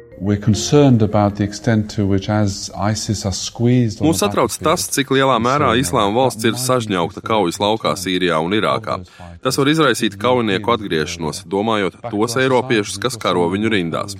Mūs 4.03 4.21
satrauc 4.21 4.53
tas, 4.63 4.85
cik 4.93 5.13
lielā 5.15 5.35
mērā 5.41 5.73
Islāma 5.79 6.13
valsts 6.15 6.45
ir 6.47 6.57
sažņaukta 6.59 7.23
kaujas 7.25 7.59
laukā 7.61 7.95
Sīrijā 7.99 8.37
un 8.43 8.55
Irākā. 8.55 8.99
Tas 9.43 9.57
var 9.59 9.71
izraisīt 9.71 10.17
kaujinieku 10.21 10.75
atgriešanos, 10.75 11.43
domājot 11.49 11.97
tos 12.05 12.37
eiropiešus, 12.39 12.99
kas 13.03 13.17
karo 13.19 13.47
viņu 13.53 13.73
rindās. 13.73 14.17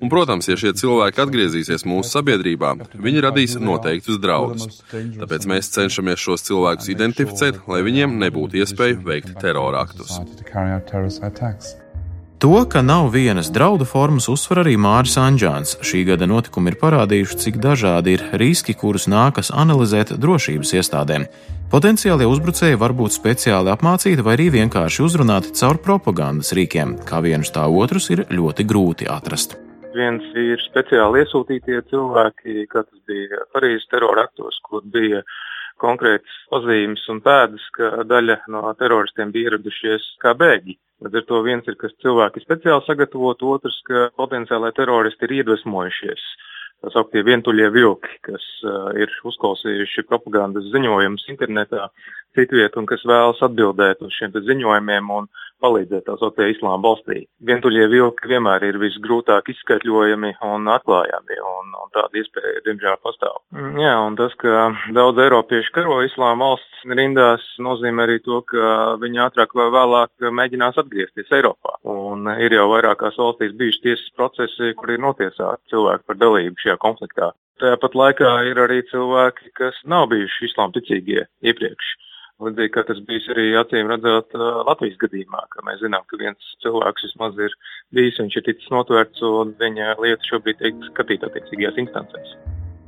Un, 0.00 0.10
protams, 0.12 0.50
ja 0.50 0.58
šie 0.60 0.74
cilvēki 0.76 1.24
atgriezīsies 1.26 1.86
mūsu 1.88 2.18
sabiedrībā, 2.18 2.74
viņi 3.06 3.24
radīs 3.24 3.56
noteiktus 3.60 4.20
draudus. 4.22 4.82
Tāpēc 4.90 5.48
mēs 5.50 5.72
cenšamies 5.78 6.20
šos 6.26 6.46
cilvēkus 6.50 6.92
identificēt, 6.92 7.64
lai 7.70 7.82
viņiem 7.86 8.18
nebūtu 8.26 8.62
iespēja 8.64 9.00
veikt 9.06 9.36
teroraktus. 9.40 10.18
To, 12.38 12.66
ka 12.68 12.82
nav 12.82 13.06
vienas 13.12 13.48
draudu 13.48 13.86
formas, 13.88 14.26
uzsver 14.28 14.58
arī 14.60 14.74
Māris 14.76 15.14
Anģāns. 15.16 15.70
Šī 15.80 16.02
gada 16.04 16.26
notikumi 16.28 16.68
ir 16.68 16.74
parādījuši, 16.82 17.38
cik 17.40 17.56
dažādi 17.64 18.12
ir 18.12 18.24
riski, 18.36 18.74
kurus 18.76 19.06
nākas 19.08 19.48
analizēt 19.48 20.12
drošības 20.20 20.74
iestādēm. 20.76 21.24
Potenciālie 21.72 22.28
uzbrucēji 22.28 22.76
var 22.82 22.92
būt 22.98 23.16
speciāli 23.16 23.72
apmācīti 23.72 24.26
vai 24.26 24.36
arī 24.36 24.50
vienkārši 24.58 25.02
uzrunāti 25.08 25.54
caur 25.56 25.80
propagandas 25.80 26.52
rīkiem, 26.52 26.98
kā 27.08 27.24
vienus 27.24 27.54
tā 27.56 27.64
otrus 27.64 28.10
ir 28.12 28.26
ļoti 28.28 28.68
grūti 28.68 29.08
atrast. 29.08 29.56
Viens 29.96 30.28
ir 30.36 30.60
speciāli 30.68 31.24
iesūtītie 31.24 31.86
cilvēki, 31.88 32.68
kā 32.68 32.84
tas 32.84 33.04
bija 33.08 33.46
Parīzes 33.56 33.88
teroraktos, 33.88 34.60
kur 34.68 34.84
bija 34.84 35.24
konkrētas 35.80 36.36
pazīmes 36.52 37.08
un 37.08 37.24
pēdas, 37.24 37.64
ka 37.72 38.04
daļa 38.04 38.42
no 38.52 38.68
teroristiem 38.76 39.32
bija 39.32 39.54
ieradušies 39.54 40.18
kā 40.20 40.36
bēgļi. 40.36 40.76
Līdz 41.04 41.18
ar 41.20 41.24
to 41.28 41.38
viens 41.44 41.66
ir, 41.68 41.76
kas 41.76 41.92
cilvēki 42.00 42.40
speciāli 42.40 42.84
sagatavot, 42.86 43.42
otrs, 43.44 43.76
ka 43.88 44.06
potenciālai 44.16 44.72
teroristi 44.76 45.28
ir 45.28 45.34
iedvesmojušies. 45.42 46.22
Tā 46.84 46.92
sauktie 46.92 47.22
vientuļie 47.24 47.68
vilki, 47.72 48.14
kas 48.24 48.44
uh, 48.64 48.88
ir 48.96 49.12
uzklausījuši 49.28 50.06
propagandas 50.08 50.68
ziņojumus 50.72 51.28
internetā, 51.32 51.88
citviet 52.36 52.76
un 52.76 52.86
kas 52.90 53.04
vēlas 53.06 53.42
atbildēt 53.46 54.02
uz 54.04 54.14
šiem 54.18 54.34
ziņojumiem 54.34 55.12
un 55.14 55.28
palīdzēt 55.64 56.04
tā 56.06 56.16
sauktā 56.20 56.48
islāma 56.50 56.82
valstī. 56.84 57.22
Vientuļie 57.48 57.86
vilki 57.92 58.28
vienmēr 58.28 58.66
ir 58.68 58.78
visgrūtāk 58.80 59.48
izskaidrojami 59.52 60.34
un 60.44 60.68
atklājami, 60.72 61.38
un, 61.52 61.72
un 61.80 61.92
tāda 61.94 62.20
iespēja, 62.20 62.62
diemžēl, 62.66 62.98
pastāv. 63.04 63.38
Mm, 63.56 63.80
jā, 63.80 63.94
un 64.04 64.18
tas, 64.20 64.36
ka 64.40 64.68
daudz 64.96 65.22
eiropiešu 65.24 65.72
karo 65.76 66.02
islāma 66.04 66.50
valsts 66.50 66.84
rindās, 66.98 67.46
nozīmē 67.62 68.06
arī 68.06 68.18
to, 68.26 68.42
ka 68.50 68.98
viņi 69.02 69.22
ātrāk 69.26 69.56
vai 69.56 69.70
vēlāk 69.74 70.28
mēģinās 70.40 70.78
atgriezties 70.82 71.32
Eiropā. 71.38 71.78
Un 71.88 72.28
ir 72.36 72.54
jau 72.58 72.68
vairākās 72.74 73.18
valstīs 73.20 73.56
bijuši 73.56 73.82
tiesas 73.88 74.14
procesi, 74.18 74.74
kur 74.76 74.92
ir 74.92 75.02
notiesāti 75.02 75.72
cilvēki 75.72 76.06
par 76.06 76.20
dalību 76.20 76.62
šajā 76.62 76.78
konfliktā. 76.84 77.32
Tāpat 77.62 77.94
laikā 77.96 78.30
ir 78.50 78.58
arī 78.60 78.82
cilvēki, 78.90 79.54
kas 79.56 79.78
nav 79.88 80.10
bijuši 80.12 80.50
islāma 80.50 80.76
ticīgie 80.76 81.22
iepriekš. 81.40 81.94
Līdzīgi 82.44 82.72
kā 82.74 82.82
tas 82.88 82.98
bijis 83.08 83.28
arī 83.32 83.46
acīm 83.56 83.88
redzot 83.88 84.34
Latvijas 84.68 84.98
gadījumā, 85.00 85.40
ka 85.54 85.64
mēs 85.68 85.80
zinām, 85.80 86.04
ka 86.10 86.20
viens 86.20 86.50
cilvēks 86.64 87.06
vismaz 87.08 87.40
ir 87.46 87.56
bijis, 87.96 88.20
viņš 88.20 88.36
ir 88.36 88.46
ticis 88.50 88.74
notvērts 88.74 89.24
un 89.30 89.56
viņa 89.62 89.96
lieta 90.04 90.32
šobrīd 90.32 90.60
tiek 90.60 90.84
skatīta 90.90 91.30
attiecīgajās 91.30 91.80
instancēs. 91.86 92.36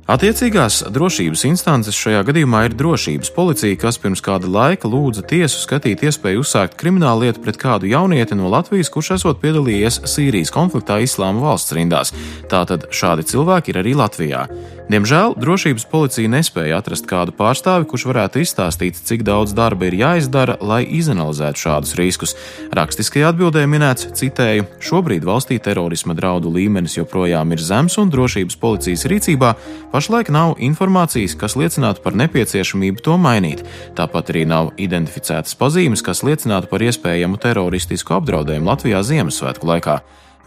Attiecīgās 0.09 0.79
drošības 0.89 1.43
instances 1.45 1.93
šajā 1.93 2.23
gadījumā 2.25 2.63
ir 2.65 2.73
drošības 2.73 3.29
policija, 3.35 3.77
kas 3.77 3.99
pirms 4.01 4.23
kāda 4.25 4.49
laika 4.49 4.89
lūdza 4.89 5.21
tiesu 5.29 5.61
skatīt 5.61 6.01
iespēju 6.07 6.41
uzsākt 6.41 6.79
kriminālu 6.81 7.27
lietu 7.27 7.43
pret 7.43 7.59
kādu 7.61 7.91
jaunieti 7.91 8.33
no 8.39 8.49
Latvijas, 8.49 8.89
kurš 8.89 9.11
esot 9.19 9.37
piedalījies 9.43 10.01
Sīrijas 10.09 10.49
konfliktā 10.55 10.97
Islāma 11.05 11.45
valsts 11.51 11.77
rindās. 11.77 12.15
Tātad 12.49 12.89
šādi 12.89 13.29
cilvēki 13.29 13.69
ir 13.75 13.81
arī 13.83 13.93
Latvijā. 14.01 14.47
Diemžēl 14.89 15.35
drošības 15.37 15.83
policija 15.85 16.29
nespēja 16.33 16.79
atrast 16.81 17.05
kādu 17.05 17.29
pārstāvi, 17.37 17.85
kurš 17.91 18.07
varētu 18.09 18.41
izstāstīt, 18.41 18.97
cik 19.05 19.21
daudz 19.21 19.51
darba 19.53 19.85
ir 19.85 19.99
jāizdara, 19.99 20.55
lai 20.65 20.79
izanalizētu 20.97 21.61
šādus 21.61 21.93
riskus. 21.99 22.33
Rakstiskajā 22.73 23.29
atbildē 23.29 23.67
minēts, 23.69 24.07
citēju, 24.17 24.65
šobrīd 24.81 25.27
valstī 25.29 25.59
terorisma 25.61 26.17
draudu 26.17 26.49
līmenis 26.55 26.97
joprojām 26.97 27.53
ir 27.53 27.61
zems 27.61 27.99
un 28.01 28.09
drošības 28.09 28.57
policijas 28.57 29.05
rīcībā 29.13 29.53
Pašlaik 29.99 30.29
nav 30.31 30.53
informācijas, 30.63 31.33
kas 31.35 31.57
liecinātu 31.59 31.99
par 31.99 32.15
nepieciešamību 32.15 33.01
to 33.03 33.17
mainīt. 33.19 33.65
Tāpat 33.97 34.29
arī 34.31 34.45
nav 34.47 34.69
identificētas 34.79 35.57
pazīmes, 35.59 35.99
kas 35.99 36.21
liecinātu 36.23 36.69
par 36.71 36.85
iespējamu 36.87 37.35
teroristisku 37.43 38.15
apdraudējumu 38.15 38.71
Latvijā 38.71 39.01
Ziemassvētku 39.03 39.67
laikā. 39.67 39.97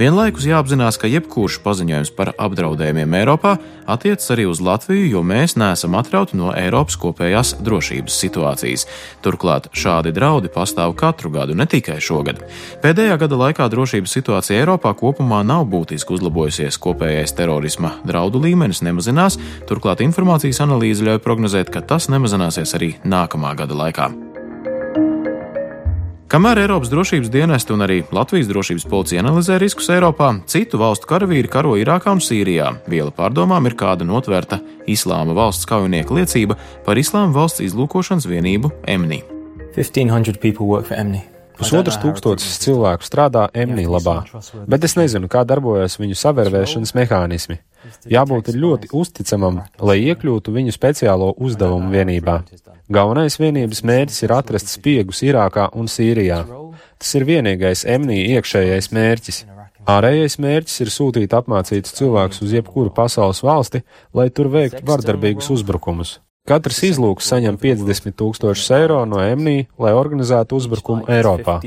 Vienlaikus 0.00 0.46
jāapzinās, 0.48 0.96
ka 0.96 1.08
jebkurš 1.10 1.58
paziņojums 1.60 2.10
par 2.16 2.30
apdraudējumiem 2.40 3.12
Eiropā 3.18 3.58
attiecas 3.92 4.32
arī 4.32 4.46
uz 4.48 4.62
Latviju, 4.64 5.04
jo 5.12 5.20
mēs 5.20 5.52
neesam 5.60 5.98
atrauti 6.00 6.38
no 6.40 6.48
Eiropas 6.56 6.96
kopējās 6.96 7.52
drošības 7.60 8.16
situācijas. 8.24 8.86
Turklāt 9.22 9.68
šādi 9.76 10.14
draudi 10.16 10.48
pastāv 10.54 10.96
katru 10.96 11.34
gadu, 11.36 11.52
ne 11.58 11.68
tikai 11.68 11.98
šogad. 12.00 12.40
Pēdējā 12.80 13.20
gada 13.20 13.42
laikā 13.44 13.68
drošības 13.68 14.16
situācija 14.16 14.64
Eiropā 14.64 14.94
kopumā 14.96 15.44
nav 15.44 15.68
būtiski 15.68 16.16
uzlabojusies, 16.16 16.80
kopējais 16.80 17.36
terorisma 17.36 17.98
draudu 18.08 18.40
līmenis 18.40 18.80
nemazinās, 18.80 19.36
turklāt 19.68 20.00
informācijas 20.08 20.64
analīze 20.64 21.04
ļauj 21.04 21.20
prognozēt, 21.20 21.68
ka 21.68 21.84
tas 21.84 22.08
nemazināsies 22.08 22.78
arī 22.80 22.94
nākamā 23.04 23.52
gada 23.60 23.76
laikā. 23.84 24.31
Kamēr 26.32 26.62
Eiropas 26.62 26.88
drošības 26.88 27.28
dienesti 27.28 27.74
un 27.74 27.84
arī 27.84 27.98
Latvijas 28.08 28.46
drošības 28.48 28.86
policija 28.88 29.20
analizē 29.20 29.58
riskus 29.60 29.90
Eiropā, 29.92 30.30
citu 30.48 30.78
valstu 30.80 31.04
karavīri 31.10 31.50
karo 31.52 31.74
Irākā 31.76 32.14
un 32.16 32.22
Sīrijā. 32.24 32.70
Viela 32.88 33.12
pārdomām 33.12 33.68
ir 33.68 33.76
kāda 33.76 34.06
notvērta 34.08 34.62
Islāma 34.88 35.36
valsts 35.36 35.68
kaujinieka 35.68 36.16
liecība 36.16 36.56
par 36.86 36.96
Islāma 36.96 37.36
valsts 37.36 37.60
izlūkošanas 37.66 38.24
vienību 38.30 38.72
EMNI. 38.88 39.20
1500 39.76 40.40
people 40.40 40.70
work 40.72 40.88
for 40.88 40.96
EMNI. 40.96 41.20
Pusotras 41.60 42.00
tūkstotis 42.00 42.56
cilvēku 42.64 43.04
strādā 43.04 43.50
Emnī 43.52 43.84
labā, 43.84 44.22
bet 44.64 44.88
es 44.88 44.96
nezinu, 44.96 45.28
kā 45.28 45.44
darbojas 45.44 45.98
viņu 46.00 46.16
savērvēšanas 46.16 46.96
mehānismi. 46.96 47.60
Jābūt 48.10 48.52
ļoti 48.54 48.90
uzticamam, 48.94 49.62
lai 49.82 49.98
iekļūtu 50.06 50.54
viņu 50.54 50.74
speciālo 50.74 51.32
uzdevumu 51.36 51.90
vienībā. 51.92 52.40
Galvenais 52.92 53.38
vienības 53.40 53.82
mērķis 53.88 54.24
ir 54.26 54.34
atrast 54.36 54.70
spiegus 54.72 55.22
Irākā 55.26 55.68
un 55.78 55.88
Sīrijā. 55.90 56.42
Tas 56.98 57.14
ir 57.18 57.26
vienīgais 57.26 57.86
Emnī 57.88 58.20
iekšējais 58.36 58.92
mērķis. 58.94 59.44
Ārējais 59.90 60.38
mērķis 60.38 60.82
ir 60.84 60.90
sūtīt 60.94 61.32
apmācītus 61.34 61.96
cilvēkus 61.98 62.44
uz 62.46 62.52
jebkuru 62.54 62.92
pasaules 62.94 63.42
valsti, 63.42 63.82
lai 64.14 64.28
tur 64.30 64.52
veiktu 64.52 64.84
vardarbīgus 64.86 65.50
uzbrukumus. 65.56 66.20
Katrs 66.46 66.80
izlūks 66.86 67.28
saņem 67.30 67.58
50 67.62 68.16
tūkstošus 68.18 68.72
eiro 68.78 69.04
no 69.06 69.22
EMNI, 69.22 69.68
lai 69.78 69.92
organizētu 69.98 70.58
uzbrukumu 70.58 71.06
Eiropā. 71.10 71.60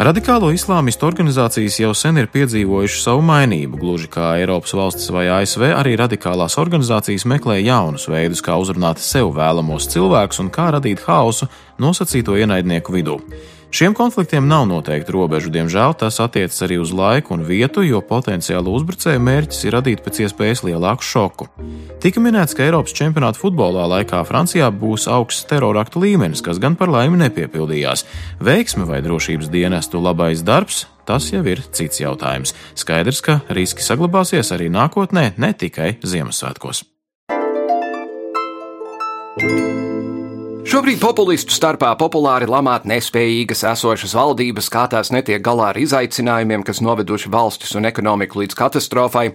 Radikālo 0.00 0.48
islāmistu 0.56 1.04
organizācijas 1.04 1.74
jau 1.82 1.90
sen 1.92 2.16
ir 2.16 2.30
piedzīvojušas 2.32 3.02
savu 3.04 3.20
mainību, 3.28 3.76
gluži 3.76 4.08
kā 4.08 4.30
Eiropas 4.40 4.72
valstis 4.72 5.10
vai 5.12 5.26
ASV, 5.28 5.66
arī 5.76 5.92
radikālās 6.00 6.56
organizācijas 6.56 7.26
meklē 7.28 7.58
jaunus 7.60 8.08
veidus, 8.08 8.40
kā 8.40 8.56
uzrunāt 8.56 9.02
sev 9.04 9.34
vēlamos 9.36 9.90
cilvēkus 9.92 10.40
un 10.40 10.48
kā 10.54 10.70
radīt 10.72 11.04
haosu 11.04 11.50
nosacīto 11.76 12.38
ienaidnieku 12.40 12.96
vidū. 12.96 13.18
Šiem 13.72 13.94
konfliktiem 13.96 14.44
nav 14.44 14.66
noteikti 14.68 15.14
robežu, 15.14 15.48
diemžēl 15.48 15.94
tas 15.96 16.18
attiecas 16.20 16.60
arī 16.66 16.76
uz 16.76 16.90
laiku 16.92 17.32
un 17.32 17.44
vietu, 17.48 17.80
jo 17.80 18.02
potenciāli 18.04 18.68
uzbrucēju 18.68 19.22
mērķis 19.24 19.64
ir 19.64 19.72
radīt 19.78 20.02
pēc 20.04 20.20
iespējas 20.26 20.60
lielāku 20.66 21.06
šoku. 21.08 21.48
Tika 22.04 22.20
minēts, 22.20 22.52
ka 22.52 22.66
Eiropas 22.66 22.92
čempionāta 22.92 23.40
futbolā 23.40 23.86
laikā 23.94 24.20
Francijā 24.28 24.68
būs 24.68 25.08
augsts 25.08 25.48
teroraktu 25.48 26.04
līmenis, 26.04 26.44
kas 26.44 26.60
gan 26.60 26.76
par 26.76 26.92
laimi 26.92 27.16
nepiepildījās. 27.24 28.04
Veiksme 28.44 28.84
vai 28.84 29.00
drošības 29.00 29.48
dienestu 29.48 30.04
labais 30.04 30.44
darbs 30.44 30.84
tas 31.08 31.32
jau 31.32 31.40
ir 31.48 31.64
cits 31.72 32.04
jautājums. 32.04 32.52
Skaidrs, 32.76 33.24
ka 33.24 33.40
riski 33.48 33.80
saglabāsies 33.80 34.52
arī 34.52 34.68
nākotnē, 34.68 35.32
ne 35.40 35.54
tikai 35.56 35.96
Ziemassvētkos. 36.04 36.84
Šobrīd 40.72 41.02
populistu 41.02 41.52
starpā 41.52 41.90
populāri 42.00 42.46
lamāt 42.48 42.86
nespējīgas 42.88 43.60
esošas 43.74 44.14
valdības, 44.16 44.70
kā 44.72 44.86
tās 44.88 45.10
netiek 45.12 45.42
galā 45.44 45.66
ar 45.74 45.76
izaicinājumiem, 45.76 46.62
kas 46.64 46.80
noveduši 46.80 47.28
valstis 47.28 47.74
un 47.76 47.84
ekonomiku 47.90 48.40
līdz 48.40 48.56
katastrofai, 48.56 49.26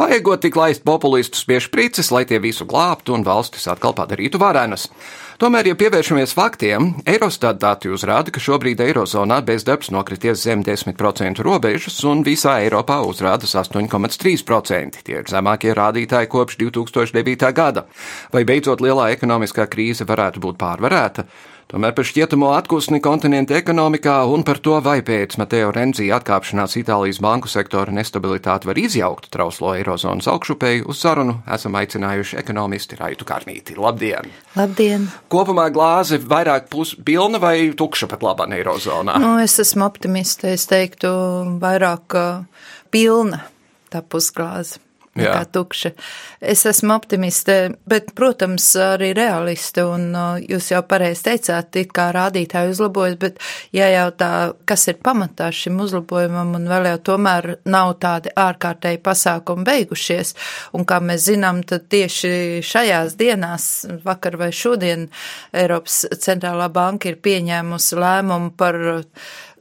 vajagot 0.00 0.40
tik 0.46 0.56
laist 0.56 0.86
populistus 0.88 1.44
pie 1.44 1.60
šprices, 1.60 2.08
lai 2.16 2.24
tie 2.24 2.40
visu 2.40 2.64
glābtu 2.64 3.12
un 3.12 3.28
valstis 3.28 3.68
atkal 3.68 3.92
padarītu 3.98 4.40
varenas. 4.40 4.88
Tomēr, 5.36 5.66
ja 5.68 5.76
pievēršamies 5.76 6.30
faktiem, 6.32 6.86
Eurostat 7.12 7.58
dati 7.60 7.90
uzrāda, 7.92 8.32
ka 8.32 8.40
šobrīd 8.40 8.80
Eirozonā 8.80 9.42
bezdarbs 9.44 9.90
nokrities 9.92 10.40
zem 10.46 10.62
10% 10.64 11.42
robežas 11.44 11.98
un 12.08 12.22
visā 12.24 12.54
Eiropā 12.64 13.02
uzrādas 13.04 13.52
8,3%. 13.60 15.02
Tie 15.04 15.18
ir 15.18 15.28
zemākie 15.28 15.74
rādītāji 15.76 16.30
kopš 16.32 16.56
2009. 16.62 17.52
gada. 17.52 17.84
Vai 18.32 18.46
beidzot 18.48 18.80
lielā 18.80 19.10
ekonomiskā 19.12 19.68
krīze 19.68 20.08
varētu 20.08 20.40
būt 20.40 20.56
pārvarēta? 20.62 21.26
Tomēr 21.66 21.96
par 21.98 22.06
šķietamo 22.06 22.52
atpūsni 22.54 23.00
kontinenta 23.02 23.56
ekonomikā 23.58 24.20
un 24.30 24.44
par 24.46 24.60
to, 24.62 24.76
vai 24.86 25.00
pēc 25.02 25.32
Mateo 25.40 25.72
Renzi 25.74 26.04
atkāpšanās 26.14 26.76
Itālijas 26.78 27.18
banku 27.18 27.50
sektora 27.50 27.90
nestabilitāte 27.90 28.68
var 28.70 28.78
izjaukt 28.78 29.26
trauslo 29.34 29.72
eirozonas 29.74 30.28
augšupēju, 30.30 30.84
uz 30.86 31.00
sarunu 31.02 31.40
esam 31.56 31.74
aicinājuši 31.80 32.38
ekonomisti 32.38 33.00
Raitu 33.00 33.26
Karnīti. 33.26 33.74
Labdien! 33.82 34.30
Labdien! 34.54 35.10
Kopumā 35.26 35.66
glāze 35.74 36.20
vairāk 36.22 36.70
pilna 37.02 37.42
vai 37.42 37.56
tukša 37.74 38.12
pat 38.14 38.22
labā 38.22 38.46
eirozonā? 38.60 39.18
Nu, 39.18 39.34
es 39.42 39.58
esmu 39.58 39.88
optimiste, 39.90 40.54
es 40.54 40.70
teiktu 40.70 41.10
vairāk 41.58 42.14
uh, 42.14 42.66
pilna 42.94 43.42
tā 43.90 44.06
pusglāze 44.06 44.78
nekā 45.16 45.42
tukša. 45.52 45.92
Es 46.40 46.64
esmu 46.68 46.94
optimiste, 46.96 47.56
bet, 47.88 48.12
protams, 48.18 48.68
arī 48.80 49.12
realiste, 49.16 49.84
un 49.88 50.10
jūs 50.44 50.70
jau 50.72 50.82
pareizi 50.86 51.24
teicāt, 51.30 51.78
it 51.80 51.92
kā 51.96 52.08
rādītāji 52.14 52.74
uzlabojas, 52.74 53.16
bet 53.20 53.40
jājautā, 53.76 54.30
kas 54.68 54.86
ir 54.92 55.00
pamatā 55.04 55.48
šim 55.54 55.80
uzlabojumam, 55.84 56.54
un 56.58 56.68
vēl 56.70 56.90
jau 56.92 57.00
tomēr 57.12 57.50
nav 57.68 57.94
tādi 58.02 58.32
ārkārtēji 58.36 59.02
pasākumi 59.06 59.66
beigušies, 59.66 60.34
un 60.76 60.86
kā 60.88 61.00
mēs 61.04 61.26
zinām, 61.30 61.62
tad 61.66 61.88
tieši 61.92 62.62
šajās 62.66 63.16
dienās, 63.18 63.70
vakar 64.04 64.38
vai 64.40 64.52
šodien, 64.54 65.08
Eiropas 65.56 66.04
centrālā 66.22 66.68
banka 66.72 67.10
ir 67.10 67.20
pieņēmusi 67.22 68.00
lēmumu 68.00 68.52
par 68.58 68.78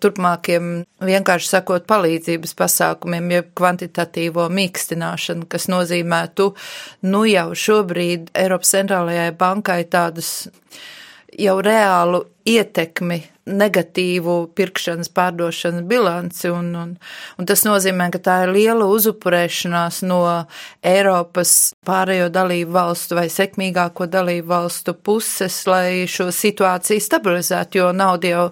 turpmākiem, 0.06 0.72
vienkārši 1.06 1.52
sakot, 1.52 1.88
palīdzības 1.90 2.56
pasākumiem, 2.60 3.32
jeb 3.40 3.52
kvantitatīvo 3.58 4.48
mīkstināšanu, 4.54 5.50
kas 5.52 5.68
nozīmētu, 5.72 6.52
nu 7.10 7.26
jau 7.30 7.50
šobrīd 7.66 8.32
Eiropas 8.38 8.76
centrālajai 8.78 9.32
bankai 9.40 9.82
tādus 9.92 10.36
jau 11.36 11.58
reālu 11.64 12.24
ietekmi, 12.48 13.18
negatīvu 13.46 14.36
pirkšanas, 14.58 15.10
pārdošanas 15.14 15.86
bilanci, 15.90 16.50
un, 16.50 16.72
un, 16.80 16.94
un 17.38 17.48
tas 17.50 17.62
nozīmē, 17.66 18.08
ka 18.14 18.22
tā 18.26 18.38
ir 18.46 18.54
liela 18.56 18.88
uzupurēšanās 18.90 20.02
no 20.10 20.22
Eiropas 20.86 21.76
pārējo 21.86 22.32
dalību 22.34 22.74
valstu 22.74 23.20
vai 23.20 23.28
sekmīgāko 23.34 24.10
dalību 24.10 24.50
valstu 24.50 24.96
puses, 24.98 25.62
lai 25.70 26.06
šo 26.10 26.32
situāciju 26.34 27.06
stabilizētu, 27.06 27.84
jo 27.84 27.92
nauda 27.94 28.34
jau 28.34 28.46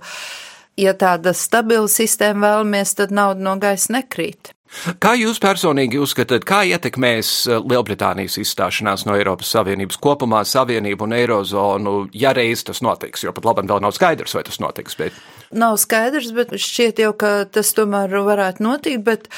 ja 0.80 0.94
tāda 0.98 1.34
stabila 1.38 1.90
sistēma 1.92 2.48
vēlamies, 2.48 2.98
tad 3.00 3.14
nauda 3.16 3.44
no 3.44 3.56
gaisa 3.62 3.98
nekrīt. 4.00 4.54
Kā 4.98 5.12
jūs 5.14 5.38
personīgi 5.42 6.00
uzskatāt, 6.02 6.46
kā 6.50 6.64
ietekmēs 6.66 7.30
eh, 7.46 7.60
Lielbritānijas 7.62 8.40
izstāšanās 8.42 9.06
no 9.06 9.14
Eiropas 9.18 9.52
Savienības 9.54 10.00
kopumā 10.02 10.42
Savienību 10.50 11.06
un 11.06 11.14
Eirozonu, 11.20 11.94
ja 12.18 12.34
reiz 12.34 12.66
tas 12.66 12.82
notiks? 12.86 13.24
Jo 13.26 13.36
pat 13.38 13.46
labam 13.46 13.70
vēl 13.70 13.84
nav 13.86 13.94
skaidrs, 13.94 14.34
vai 14.34 14.44
tas 14.48 14.58
notiks. 14.64 14.98
Bet... 14.98 15.20
Nav 15.54 15.78
skaidrs, 15.82 16.32
bet 16.34 16.56
šķiet 16.58 17.04
jau, 17.06 17.14
ka 17.14 17.36
tas 17.54 17.70
tomēr 17.78 18.18
varētu 18.26 18.66
notikt, 18.66 19.06
bet 19.06 19.30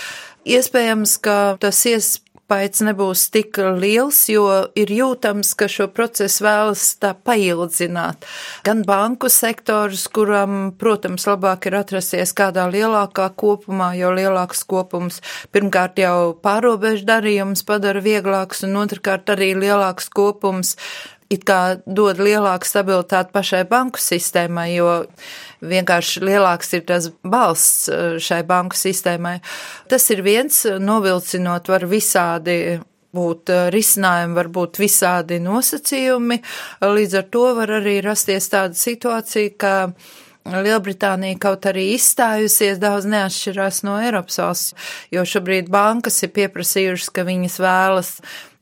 iespējams, 0.47 1.17
ka 1.25 1.37
tas 1.59 1.83
ies 1.91 2.13
iespējas 2.45 2.83
nebūs 2.85 3.31
tik 3.33 3.57
liels, 3.57 4.29
jo 4.29 4.69
ir 4.77 4.91
jūtams, 4.93 5.55
ka 5.57 5.67
šo 5.67 5.87
procesu 5.89 6.43
vēlas 6.45 6.97
tā 7.01 7.15
paildzināt. 7.15 8.25
Gan 8.63 8.83
banku 8.85 9.29
sektors, 9.29 10.07
kuram, 10.07 10.71
protams, 10.77 11.25
labāk 11.25 11.65
ir 11.65 11.75
atrasties 11.75 12.33
kādā 12.33 12.69
lielākā 12.69 13.33
kopumā, 13.35 13.95
jo 13.97 14.11
lielāks 14.13 14.63
kopums 14.63 15.21
pirmkārt 15.51 15.97
jau 15.97 16.35
pārobežu 16.37 17.05
darījums 17.05 17.65
padara 17.65 17.99
vieglāks, 17.99 18.63
un 18.63 18.77
otrkārt 18.77 19.29
arī 19.33 19.55
lielāks 19.55 20.09
kopums 20.09 20.75
it 21.33 21.45
kā 21.47 21.77
dod 21.85 22.19
lielāku 22.21 22.67
stabilitāti 22.67 23.33
pašai 23.33 23.63
banku 23.69 24.01
sistēmai, 24.01 24.67
jo 24.75 24.89
vienkārši 25.65 26.23
lielāks 26.25 26.73
ir 26.77 26.83
tas 26.89 27.09
balsts 27.23 27.87
eh, 27.89 28.17
šai 28.21 28.43
banku 28.47 28.77
sistēmai. 28.77 29.39
Tas 29.91 30.09
ir 30.13 30.21
viens, 30.25 30.63
novilcinot 30.79 31.71
var 31.71 31.87
visādi 31.89 32.77
būt 33.15 33.53
eh, 33.53 33.63
risinājumi, 33.73 34.37
var 34.37 34.51
būt 34.59 34.81
visādi 34.81 35.39
nosacījumi, 35.43 36.41
līdz 36.85 37.17
ar 37.21 37.31
to 37.33 37.47
var 37.57 37.79
arī 37.81 37.97
rasties 38.05 38.51
tāda 38.53 38.77
situācija, 38.77 39.57
ka 39.57 39.73
Lielbritānija 40.45 41.39
kaut 41.41 41.63
arī 41.65 41.87
izstājusies 41.95 42.77
daudz 42.77 43.07
neatšķirās 43.09 43.79
no 43.87 43.95
Eiropas 43.97 44.37
valsts, 44.37 44.75
jo 45.09 45.23
šobrīd 45.25 45.71
bankas 45.73 46.21
ir 46.21 46.35
pieprasījušas, 46.35 47.09
ka 47.09 47.25
viņas 47.25 47.55
vēlas 47.63 48.11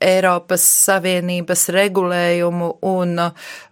Eiropas 0.03 0.65
Savienības 0.85 1.67
regulējumu 1.73 2.69
un 2.89 3.17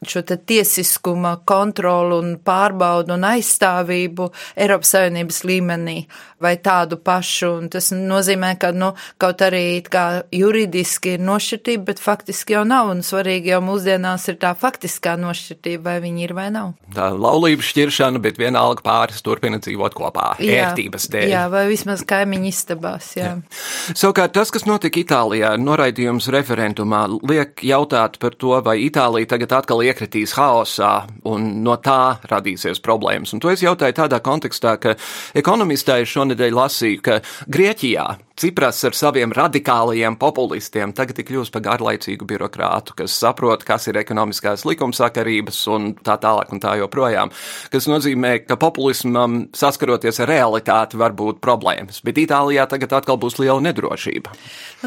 šo 0.07 0.23
te 0.27 0.37
tiesiskuma 0.37 1.37
kontrolu 1.47 2.21
un 2.23 2.35
pārbaudu 2.45 3.15
un 3.17 3.27
aizstāvību 3.33 4.31
Eiropas 4.55 4.95
Savienības 4.95 5.43
līmenī 5.47 5.97
vai 6.41 6.55
tādu 6.57 6.97
pašu. 6.97 7.51
Un 7.61 7.69
tas 7.71 7.91
nozīmē, 7.93 8.55
ka, 8.61 8.71
nu, 8.75 8.91
kaut 9.21 9.43
arī 9.45 9.81
kā 9.85 10.23
juridiski 10.33 11.15
ir 11.17 11.25
nošķirtība, 11.25 11.85
bet 11.91 12.01
faktiski 12.01 12.55
jau 12.57 12.63
nav. 12.67 12.89
Un 12.95 13.03
svarīgi 13.05 13.53
jau 13.53 13.61
mūsdienās 13.65 14.27
ir 14.31 14.39
tā 14.41 14.53
faktiskā 14.57 15.17
nošķirtība, 15.21 15.83
vai 15.91 15.97
viņi 16.03 16.25
ir 16.25 16.35
vai 16.37 16.49
nav. 16.53 16.73
Tā 16.95 17.11
laulības 17.13 17.69
šķiršana, 17.71 18.21
bet 18.23 18.39
vienalga 18.41 18.83
pāris 18.85 19.21
turpina 19.25 19.61
dzīvot 19.61 19.95
kopā, 19.97 20.33
jā, 20.41 20.65
ērtības 20.65 21.07
dēļ. 21.13 21.27
Jā, 21.31 21.45
vai 21.53 21.65
vismaz 21.69 22.03
kaimiņu 22.07 22.49
istabās, 22.49 23.13
jā. 23.19 23.35
jā. 23.35 23.61
Savukārt 23.93 24.33
tas, 24.35 24.51
kas 24.53 24.65
notika 24.67 25.01
Itālijā, 25.01 25.53
noraidījums 25.61 26.20
balsojums 26.21 26.29
referendumā 26.29 27.07
liek 27.29 27.61
jautāt 27.63 28.19
par 28.19 28.35
to, 28.35 28.61
vai 28.63 28.85
Itālija 28.85 29.27
tagad 29.33 29.51
atkal 29.51 29.81
iekritīs 29.81 30.35
haosā 30.37 31.07
un 31.25 31.63
no 31.63 31.77
tā 31.77 32.19
radīsies 32.29 32.81
problēmas. 32.81 33.33
Un 33.33 33.39
to 33.39 33.49
es 33.49 33.61
jautāju 33.61 33.93
tādā 33.93 34.21
kontekstā, 34.21 34.77
ka 34.79 34.95
ekonomistā 35.33 35.99
ir 36.01 36.07
šonedēļ 36.07 36.53
lasīju, 36.53 37.01
ka 37.01 37.21
Grieķijā 37.47 38.17
Cipras 38.41 38.79
ar 38.87 38.95
saviem 38.97 39.29
radikālajiem 39.37 40.15
populistiem 40.17 40.95
tagad 40.97 41.19
ir 41.21 41.27
kļuvis 41.27 41.51
par 41.53 41.61
garlaicīgu 41.61 42.25
birokrātu, 42.25 42.95
kas 42.97 43.13
saprot, 43.13 43.61
kas 43.67 43.85
ir 43.91 43.99
ekonomiskās 44.01 44.63
likumsakarības 44.65 45.59
un 45.69 45.91
tā 46.01 46.15
tālāk 46.23 46.49
un 46.49 46.63
tā 46.63 46.73
joprojām. 46.79 47.29
Kas 47.69 47.85
nozīmē, 47.91 48.39
ka 48.47 48.57
populismam 48.57 49.43
saskaroties 49.53 50.23
ar 50.23 50.31
realitāti 50.31 50.97
var 50.97 51.13
būt 51.13 51.37
problēmas, 51.43 52.01
bet 52.01 52.17
Itālijā 52.23 52.65
tagad 52.71 52.95
atkal 52.97 53.19
būs 53.21 53.37
liela 53.43 53.61
nedrošība. 53.67 54.33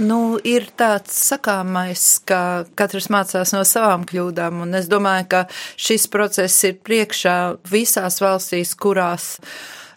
Nu, 0.03 0.41
ir 0.43 0.67
tāds 0.75 1.15
sakāmais, 1.25 2.05
ka 2.29 2.41
katrs 2.79 3.11
mācās 3.13 3.55
no 3.57 3.63
savām 3.69 4.05
kļūdām, 4.09 4.63
un 4.67 4.79
es 4.79 4.91
domāju, 4.91 5.29
ka 5.33 5.45
šis 5.77 6.09
process 6.13 6.67
ir 6.69 6.77
priekšā 6.85 7.39
visās 7.71 8.21
valstīs, 8.25 8.75
kurās 8.79 9.35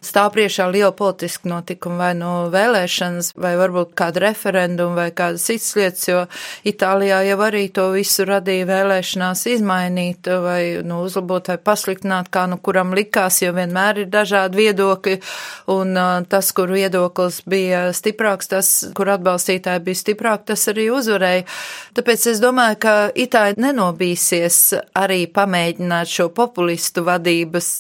stāv 0.03 0.31
priekšā 0.35 0.67
liela 0.71 0.91
politiska 0.95 1.49
notikuma, 1.49 1.97
vai 1.97 2.11
no 2.17 2.31
nu 2.45 2.51
vēlēšanas, 2.53 3.31
vai 3.39 3.53
varbūt 3.59 3.93
kāda 3.97 4.23
referenduma, 4.27 4.95
vai 5.01 5.07
kādas 5.15 5.47
citas 5.47 5.73
lietas, 5.77 6.07
jo 6.07 6.23
Itālijā 6.67 7.21
jau 7.27 7.37
arī 7.45 7.63
to 7.73 7.87
visu 7.93 8.25
radīja 8.27 8.67
vēlēšanās 8.69 9.45
izmainīt, 9.53 10.29
vai 10.43 10.61
nu, 10.85 11.01
uzlabot, 11.07 11.49
vai 11.51 11.57
pasliktināt, 11.57 12.29
kā 12.33 12.45
nu 12.51 12.59
kuram 12.61 12.93
likās, 12.97 13.41
jo 13.43 13.53
vienmēr 13.55 14.03
ir 14.03 14.11
dažādi 14.13 14.61
viedokļi, 14.61 15.17
un 15.73 15.97
tas, 16.29 16.51
kur 16.55 16.71
viedoklis 16.75 17.41
bija 17.49 17.87
stiprāks, 17.95 18.51
tas, 18.51 18.71
kur 18.97 19.13
atbalstītāji 19.15 19.85
bija 19.87 20.01
stiprāk, 20.03 20.45
tas 20.51 20.67
arī 20.71 20.89
uzvarēja. 20.93 21.47
Tāpēc 21.97 22.29
es 22.33 22.43
domāju, 22.43 22.79
ka 22.83 22.95
Itāļi 23.17 23.61
nenobīsies 23.63 24.61
arī 24.97 25.25
pamēģināt 25.33 26.11
šo 26.11 26.29
populistu 26.35 27.03
vadības 27.07 27.71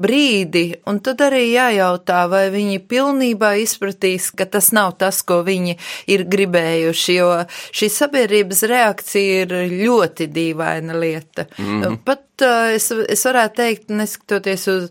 brīdi, 0.00 0.64
un 0.88 1.00
tad 1.04 1.20
arī 1.26 1.49
jājautā, 1.54 2.24
vai 2.30 2.46
viņi 2.54 2.80
pilnībā 2.90 3.52
izpratīs, 3.62 4.30
ka 4.36 4.46
tas 4.46 4.70
nav 4.76 4.96
tas, 5.00 5.22
ko 5.26 5.40
viņi 5.46 5.76
ir 6.10 6.24
gribējuši, 6.30 7.18
jo 7.18 7.30
šī 7.76 7.90
sabiedrības 7.92 8.64
reakcija 8.70 9.44
ir 9.44 9.54
ļoti 9.74 10.30
dīvaina 10.30 10.98
lieta. 10.98 11.46
Mm 11.58 11.98
pat 12.04 12.29
es, 12.74 12.90
es 12.90 13.24
varētu 13.26 13.56
teikt, 13.60 13.88
neskatoties 13.94 14.66
uz 14.72 14.86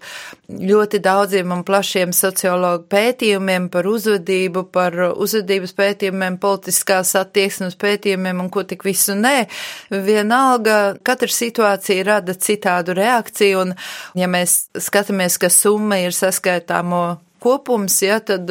ļoti 0.50 1.02
daudziem 1.04 1.52
un 1.54 1.64
plašiem 1.68 2.14
sociologu 2.16 2.88
pētījumiem 2.92 3.70
par 3.74 3.88
uzvedību, 3.90 4.66
par 4.74 4.98
uzvedības 5.12 5.76
pētījumiem, 5.78 6.40
politiskās 6.42 7.16
attieksmes 7.20 7.78
pētījumiem 7.80 8.44
un 8.44 8.52
ko 8.54 8.66
tik 8.68 8.86
visu 8.88 9.18
nē, 9.18 9.48
vienalga 9.92 10.80
katra 11.06 11.32
situācija 11.34 12.06
rada 12.08 12.36
citādu 12.36 12.98
reakciju, 12.98 13.66
un 13.66 13.74
ja 14.20 14.30
mēs 14.32 14.70
skatāmies, 14.90 15.40
ka 15.42 15.52
summa 15.54 16.02
ir 16.04 16.16
saskaitāmo 16.16 17.20
kopums, 17.40 18.02
ja, 18.04 18.20
tad 18.20 18.50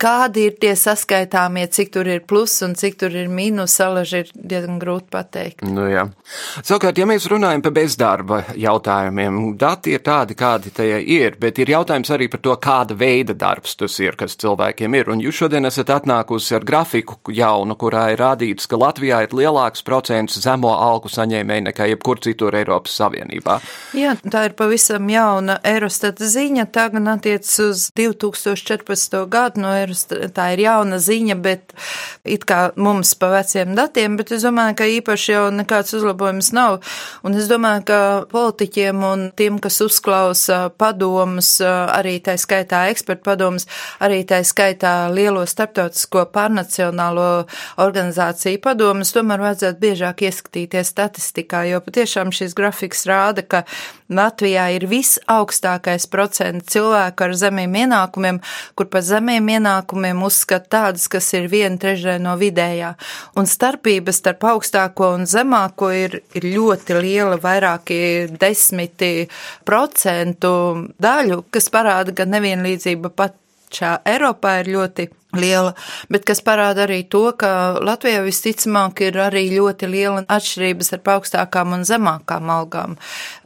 kādi 0.00 0.46
ir 0.48 0.56
tie 0.60 0.72
saskaitāmie, 0.78 1.66
cik 1.72 1.92
tur 1.94 2.08
ir 2.08 2.22
plus 2.28 2.54
un 2.64 2.74
cik 2.78 2.96
tur 3.00 3.14
ir 3.16 3.28
mīnus, 3.32 3.76
alaži 3.84 4.22
ir 4.24 4.32
diezgan 4.34 4.78
grūti 4.80 5.10
pateikt. 5.12 5.64
Nu, 5.66 5.86
jā. 5.90 6.06
Savukārt, 6.62 6.98
ja 7.00 7.06
mēs 7.08 7.28
runājam 7.30 7.64
par 7.64 7.74
bezdarba 7.76 8.40
jautājumiem, 8.58 9.40
dati 9.60 9.94
ir 9.96 10.04
tādi, 10.06 10.36
kādi 10.38 10.72
tie 10.74 11.00
ir, 11.00 11.36
bet 11.40 11.60
ir 11.60 11.72
jautājums 11.74 12.12
arī 12.14 12.30
par 12.32 12.42
to, 12.44 12.56
kāda 12.62 12.96
veida 12.98 13.36
darbs 13.36 13.76
tas 13.80 13.98
ir, 14.02 14.16
kas 14.20 14.38
cilvēkiem 14.40 14.96
ir. 14.98 15.12
Un 15.12 15.24
jūs 15.24 15.42
šodien 15.42 15.68
esat 15.68 15.92
atnākusi 15.94 16.56
ar 16.56 16.66
grafiku 16.66 17.18
jaunu, 17.34 17.76
kurā 17.80 18.08
ir 18.14 18.22
rādīts, 18.22 18.68
ka 18.70 18.80
Latvijā 18.80 19.22
ir 19.26 19.36
lielāks 19.36 19.84
procents 19.86 20.38
zemo 20.40 20.72
algu 20.76 21.10
saņēmēju 21.12 21.66
nekā 21.68 21.90
jebkur 21.92 22.22
citur 22.24 22.56
Eiropas 22.56 22.96
Savienībā. 23.00 23.58
Jā, 23.96 24.16
tā 24.32 24.46
ir 24.48 24.56
pavisam 24.58 25.08
jauna 25.10 25.58
Eurostat 25.66 26.20
ziņa, 26.22 26.66
tā 26.72 26.88
gan 26.94 27.12
attiec 27.16 27.46
uz 27.64 27.88
2014. 27.96 29.20
gadu 29.30 29.64
no 29.64 29.74
Eurostat 29.90 30.34
tā 30.36 30.50
ir 30.54 30.62
jauna 30.64 30.98
ziņa, 31.02 31.36
bet 31.42 31.74
it 32.24 32.44
kā 32.48 32.70
mums 32.78 33.12
pa 33.18 33.30
veciem 33.32 33.74
datiem, 33.78 34.16
bet 34.18 34.30
es 34.34 34.44
domāju, 34.46 34.76
ka 34.78 34.86
īpaši 34.86 35.32
jau 35.34 35.44
nekāds 35.54 35.94
uzlabojums 35.98 36.52
nav. 36.54 36.78
Un 37.26 37.36
es 37.38 37.48
domāju, 37.50 37.84
ka 37.88 38.00
politiķiem 38.30 39.04
un 39.06 39.26
tiem, 39.36 39.58
kas 39.62 39.80
uzklausa 39.84 40.70
padomus, 40.78 41.58
arī 41.60 42.18
tā 42.24 42.36
skaitā 42.40 42.86
ekspertu 42.92 43.26
padomus, 43.26 43.66
arī 44.00 44.22
tā 44.28 44.42
skaitā 44.46 45.10
lielo 45.12 45.44
starptautisko 45.46 46.26
pārnacionālo 46.34 47.46
organizāciju 47.82 48.62
padomus, 48.62 49.14
tomēr 49.16 49.42
vajadzētu 49.42 49.82
biežāk 49.82 50.26
ieskatīties 50.28 50.94
statistikā, 50.94 51.64
jo 51.70 51.82
patiešām 51.84 52.34
šis 52.34 52.54
grafiks 52.58 53.06
rāda, 53.10 53.42
ka 53.46 53.64
Latvijā 54.10 54.66
ir 54.74 54.86
visaugstākais 54.90 56.08
procents 56.10 56.72
cilvēku 56.74 57.26
ar 57.26 57.34
zemiem 57.38 57.76
ienākumiem, 57.84 58.40
kur 58.74 58.88
par 58.90 59.04
zemiem 59.06 59.46
ienākumiem 59.54 60.24
uzskata 60.26 60.70
tādas, 60.76 61.06
kas 61.10 61.28
ir 61.38 61.46
viena 61.52 61.78
trešdaļa 61.80 62.22
no 62.24 62.34
vidējā. 62.40 62.94
Un 63.38 63.46
starpības 63.50 64.18
starp 64.22 64.48
augstāko 64.50 65.12
un 65.14 65.28
zemāko 65.30 65.92
ir, 65.94 66.20
ir 66.34 66.48
ļoti 66.56 66.98
liela, 66.98 67.38
vairāki 67.40 68.00
desmiti 68.40 69.28
procentu 69.68 70.52
daļu, 70.98 71.44
kas 71.54 71.70
parāda, 71.70 72.16
ka 72.16 72.26
nevienlīdzība 72.26 73.14
pat 73.14 73.38
šā 73.70 74.00
Eiropā 74.10 74.58
ir 74.64 74.74
ļoti 74.74 75.10
liela, 75.36 75.74
bet 76.10 76.24
kas 76.28 76.42
parāda 76.44 76.84
arī 76.86 77.02
to, 77.10 77.22
ka 77.38 77.80
Latvijā 77.84 78.22
visticamāk 78.24 79.02
ir 79.06 79.18
arī 79.20 79.46
ļoti 79.54 79.88
liela 79.90 80.24
atšķirības 80.28 80.92
ar 80.96 81.02
augstākām 81.14 81.74
un 81.76 81.84
zemākām 81.86 82.50
algām, 82.52 82.96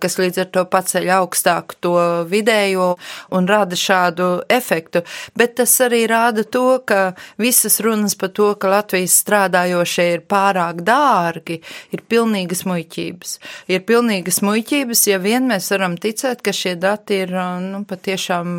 kas 0.02 0.18
līdz 0.20 0.44
ar 0.44 0.50
to 0.54 0.64
paceļ 0.70 1.10
augstāku 1.18 1.78
to 1.84 1.94
vidējo 2.30 2.94
un 3.34 3.48
rada 3.48 3.76
šādu 3.78 4.28
efektu. 4.52 5.04
Bet 5.36 5.56
tas 5.60 5.74
arī 5.84 6.04
rāda 6.10 6.44
to, 6.44 6.80
ka 6.86 7.14
visas 7.40 7.80
runas 7.84 8.16
par 8.18 8.32
to, 8.36 8.52
ka 8.60 8.72
Latvijas 8.72 9.16
strādājošie 9.24 10.08
ir 10.16 10.24
pārāk 10.28 10.82
dārgi, 10.86 11.60
ir 11.94 12.04
pilnīgas 12.08 12.64
muļķības. 12.68 13.36
Ir 13.72 13.84
pilnīgas 13.88 14.40
muļķības, 14.44 15.06
ja 15.10 15.20
vien 15.22 15.48
mēs 15.50 15.70
varam 15.74 15.98
ticēt, 16.00 16.42
ka 16.44 16.54
šie 16.54 16.76
dati 16.80 17.22
ir 17.24 17.34
nu, 17.64 17.84
patiešām 17.88 18.54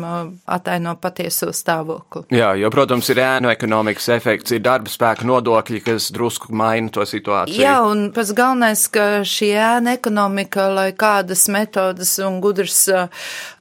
ataino 0.56 0.96
patieso 1.00 1.52
stāvokli. 1.54 2.26
Jā, 2.36 2.52
jo, 2.58 2.70
protams, 2.72 3.08
ir 3.12 3.15
ir 3.16 3.22
ēnu 3.24 3.50
ekonomikas 3.50 4.08
efekts, 4.16 4.52
ir 4.54 4.62
darba 4.64 4.92
spēka 4.92 5.26
nodokļi, 5.26 5.80
kas 5.86 6.10
drusku 6.14 6.52
maina 6.56 6.92
to 6.92 7.06
situāciju. 7.08 7.58
Jā, 7.62 7.78
un 7.88 8.10
pats 8.14 8.32
galvenais, 8.36 8.86
ka 8.92 9.06
šī 9.26 9.50
ēna 9.56 9.96
ekonomika, 9.96 10.68
lai 10.72 10.90
kādas 10.96 11.46
metodas 11.52 12.16
un 12.24 12.40
gudrs 12.44 12.84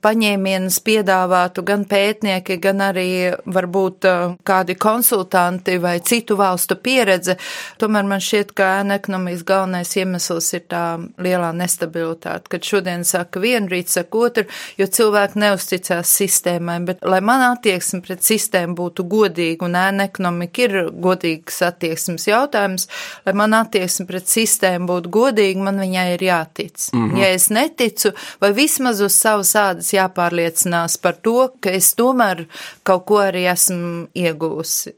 paņēmienas 0.06 0.80
piedāvātu 0.86 1.64
gan 1.66 1.86
pētnieki, 1.90 2.60
gan 2.64 2.84
arī 2.86 3.08
varbūt 3.46 4.08
kādi 4.48 4.78
konsultanti 4.80 5.78
vai 5.82 5.98
citu 6.06 6.38
valstu 6.40 6.78
pieredze, 6.78 7.38
tomēr 7.82 8.08
man 8.08 8.24
šķiet, 8.24 8.54
ka 8.56 8.70
ēna 8.82 9.00
ekonomikas 9.02 9.44
galvenais 9.48 9.96
iemesls 9.98 10.52
ir 10.54 10.66
tā 10.72 10.84
lielā 11.18 11.52
nestabilitāte, 11.58 12.50
kad 12.54 12.64
šodien 12.64 13.04
saka 13.08 13.42
vienu, 13.44 13.72
rīt 13.74 13.94
saka 13.94 14.24
otru, 14.30 14.46
jo 14.78 14.88
cilvēki 14.88 15.42
neusticās 15.42 16.16
sistēmai, 16.22 16.80
bet 16.88 17.06
lai 17.06 17.22
man 17.26 17.44
attieksme 17.50 18.04
pret 18.06 18.24
sistēmu 18.26 18.78
būtu 18.78 19.04
godīga, 19.10 19.24
godīga, 19.26 19.66
un 19.66 19.76
ēna 19.80 20.08
ekonomika 20.10 20.66
ir 20.66 20.76
godīgas 20.92 21.62
attieksmes 21.66 22.28
jautājums, 22.28 22.88
lai 23.26 23.34
man 23.34 23.54
attieksme 23.54 24.06
pret 24.10 24.28
sistēmu 24.28 24.88
būtu 24.90 25.12
godīga, 25.14 25.64
man 25.64 25.80
viņai 25.82 26.06
ir 26.14 26.26
jātic. 26.26 26.90
Mm 26.94 27.10
-hmm. 27.10 27.20
Ja 27.20 27.28
es 27.34 27.50
neticu, 27.50 28.14
vai 28.42 28.52
vismaz 28.54 29.02
uz 29.02 29.14
savas 29.14 29.56
ādas 29.56 29.94
jāpārliecinās 29.96 31.00
par 31.02 31.18
to, 31.26 31.50
ka 31.60 31.74
es 31.76 31.94
tomēr 31.98 32.46
kaut 32.88 33.08
ko 33.10 33.24
arī 33.24 33.48
esmu 33.52 34.08
iegūsi. 34.16 34.96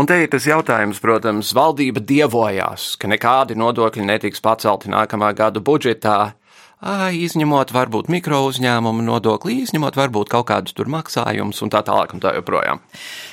Un 0.00 0.08
te 0.08 0.16
ir 0.22 0.30
tas 0.32 0.46
jautājums, 0.48 1.00
protams, 1.02 1.52
valdība 1.56 2.00
dievojās, 2.00 2.94
ka 3.00 3.10
nekādi 3.10 3.56
nodokļi 3.58 4.06
netiks 4.08 4.40
pacelti 4.44 4.88
nākamā 4.92 5.34
gada 5.36 5.60
budžetā, 5.60 6.32
izņemot 6.78 7.72
varbūt 7.74 8.08
mikro 8.08 8.44
uzņēmumu 8.46 9.02
nodokli, 9.02 9.56
izņemot 9.64 9.96
varbūt 9.98 10.28
kaut 10.30 10.46
kādus 10.46 10.76
tur 10.78 10.86
maksājumus 10.86 11.58
un 11.62 11.72
tā 11.74 11.82
tālāk 11.82 12.14
un 12.14 12.22
tā 12.22 12.34
joprojām. 12.36 12.78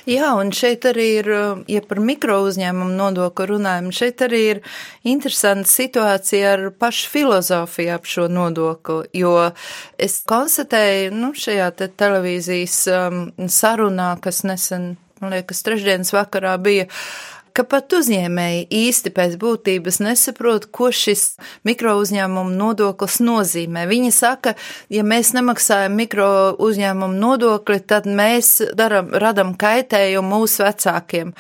Jā, 0.09 0.33
un 0.33 0.49
šeit 0.51 0.85
arī 0.89 1.05
ir, 1.19 1.29
ja 1.69 1.81
par 1.85 2.01
mikro 2.01 2.39
uzņēmumu 2.47 2.97
nodokli 2.97 3.45
runājam, 3.53 3.91
šeit 3.93 4.23
arī 4.25 4.41
ir 4.55 4.63
interesanta 5.05 5.69
situācija 5.69 6.55
ar 6.55 6.65
pašu 6.73 7.11
filozofiju 7.13 7.93
ap 7.93 8.09
šo 8.09 8.27
nodokli, 8.33 9.05
jo 9.13 9.35
es 9.97 10.23
konstatēju, 10.25 11.13
nu, 11.13 11.33
šajā 11.37 11.69
te 11.77 11.89
televīzijas 11.93 12.81
um, 12.89 13.23
sarunā, 13.45 14.15
kas 14.25 14.41
nesen, 14.47 14.95
man 15.21 15.37
liekas, 15.37 15.61
trešdienas 15.67 16.15
vakarā 16.17 16.57
bija, 16.57 16.89
ka 17.55 17.63
pat 17.67 17.93
uzņēmēji 17.95 18.65
īsti 18.73 19.11
pēc 19.15 19.35
būtības 19.41 20.01
nesaprot, 20.03 20.67
ko 20.75 20.89
šis 20.93 21.35
mikro 21.67 21.95
uzņēmumu 22.01 22.55
nodoklis 22.55 23.19
nozīmē. 23.23 23.85
Viņi 23.89 24.11
saka, 24.15 24.55
ja 24.93 25.05
mēs 25.07 25.33
nemaksājam 25.37 25.95
mikro 25.97 26.29
uzņēmumu 26.61 27.19
nodokli, 27.21 27.79
tad 27.79 28.09
mēs 28.09 28.57
daram, 28.77 29.13
radam 29.13 29.55
kaitējumu 29.59 30.35
mūsu 30.35 30.65
vecākiem. 30.65 31.35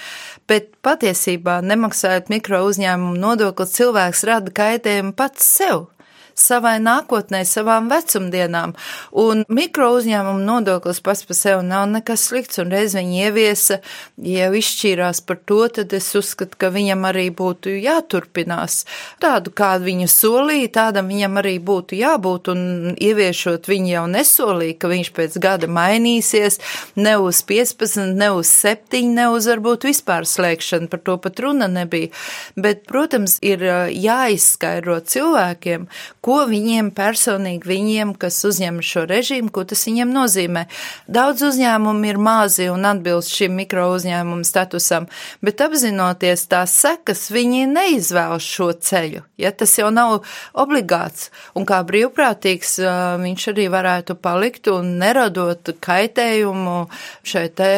Bet 0.47 0.71
patiesībā 0.85 1.59
nemaksājot 1.65 2.31
mikro 2.33 2.63
uzņēmumu 2.69 3.17
nodokli, 3.19 3.67
cilvēks 3.79 4.23
rada 4.29 4.55
kaitējumu 4.55 5.15
pats 5.17 5.51
sev 5.57 5.87
savai 6.35 6.77
nākotnē, 6.83 7.41
savām 7.47 7.87
vecumdienām. 7.91 8.75
Un 9.15 9.43
mikro 9.47 9.91
uzņēmumu 9.95 10.43
nodoklis 10.45 10.99
pats 11.03 11.23
par 11.27 11.37
sevi 11.39 11.63
nav 11.67 11.87
nekas 11.93 12.27
slikts, 12.29 12.59
un 12.61 12.73
reiz 12.73 12.95
viņi 12.97 13.21
ieviesa, 13.25 13.79
ja 14.19 14.49
izšķīrās 14.51 15.21
par 15.27 15.39
to, 15.47 15.61
tad 15.79 15.95
es 15.95 16.09
uzskatu, 16.17 16.59
ka 16.59 16.71
viņam 16.75 17.07
arī 17.07 17.29
būtu 17.35 17.77
jāturpinās. 17.79 18.83
Tādu, 19.23 19.53
kādu 19.55 19.87
viņu 19.87 20.09
solīja, 20.11 20.73
tādam 20.81 21.09
viņam 21.11 21.39
arī 21.41 21.55
būtu 21.63 21.99
jābūt, 21.99 22.51
un 22.51 22.95
ieviešot 22.99 23.69
viņu 23.71 23.93
jau 23.93 24.05
nesolīja, 24.11 24.79
ka 24.79 24.91
viņš 24.91 25.11
pēc 25.15 25.39
gada 25.41 25.71
mainīsies, 25.71 26.59
ne 26.99 27.15
uz 27.21 27.41
15, 27.47 28.11
ne 28.15 28.31
uz 28.35 28.51
7, 28.51 29.05
ne 29.15 29.29
uz 29.31 29.47
varbūt 29.51 29.87
vispār 29.87 30.27
slēgšanu, 30.27 30.91
par 30.91 31.03
to 31.05 31.17
pat 31.21 31.39
runa 31.39 31.69
nebija. 31.71 32.11
Bet, 32.59 32.83
protams, 32.89 33.37
ir 33.45 33.63
jāizskaidro 33.95 34.99
cilvēkiem, 35.05 35.87
ko 36.25 36.41
viņiem 36.49 36.89
personīgi, 36.95 37.67
viņiem, 37.69 38.15
kas 38.17 38.39
uzņem 38.47 38.81
šo 38.85 39.05
režīmu, 39.09 39.51
ko 39.53 39.65
tas 39.69 39.85
viņiem 39.85 40.13
nozīmē. 40.15 40.65
Daudz 41.11 41.43
uzņēmumu 41.51 42.09
ir 42.09 42.19
mazi 42.21 42.69
un 42.73 42.87
atbilst 42.89 43.33
šim 43.35 43.53
mikro 43.59 43.87
uzņēmumu 43.93 44.45
statusam, 44.47 45.05
bet 45.45 45.61
apzinoties 45.61 46.47
tās 46.49 46.73
sekas, 46.81 47.27
viņi 47.33 47.67
neizvēlas 47.69 48.45
šo 48.45 48.71
ceļu, 48.73 49.21
ja 49.41 49.53
tas 49.53 49.77
jau 49.77 49.91
nav 49.93 50.17
obligāts. 50.57 51.29
Un 51.55 51.67
kā 51.69 51.81
brīvprātīgs 51.85 52.79
viņš 53.21 53.49
arī 53.53 53.69
varētu 53.73 54.17
palikt 54.17 54.71
un 54.73 54.95
neradot 55.01 55.75
kaitējumu 55.85 56.77
šai 57.25 57.47
te 57.53 57.71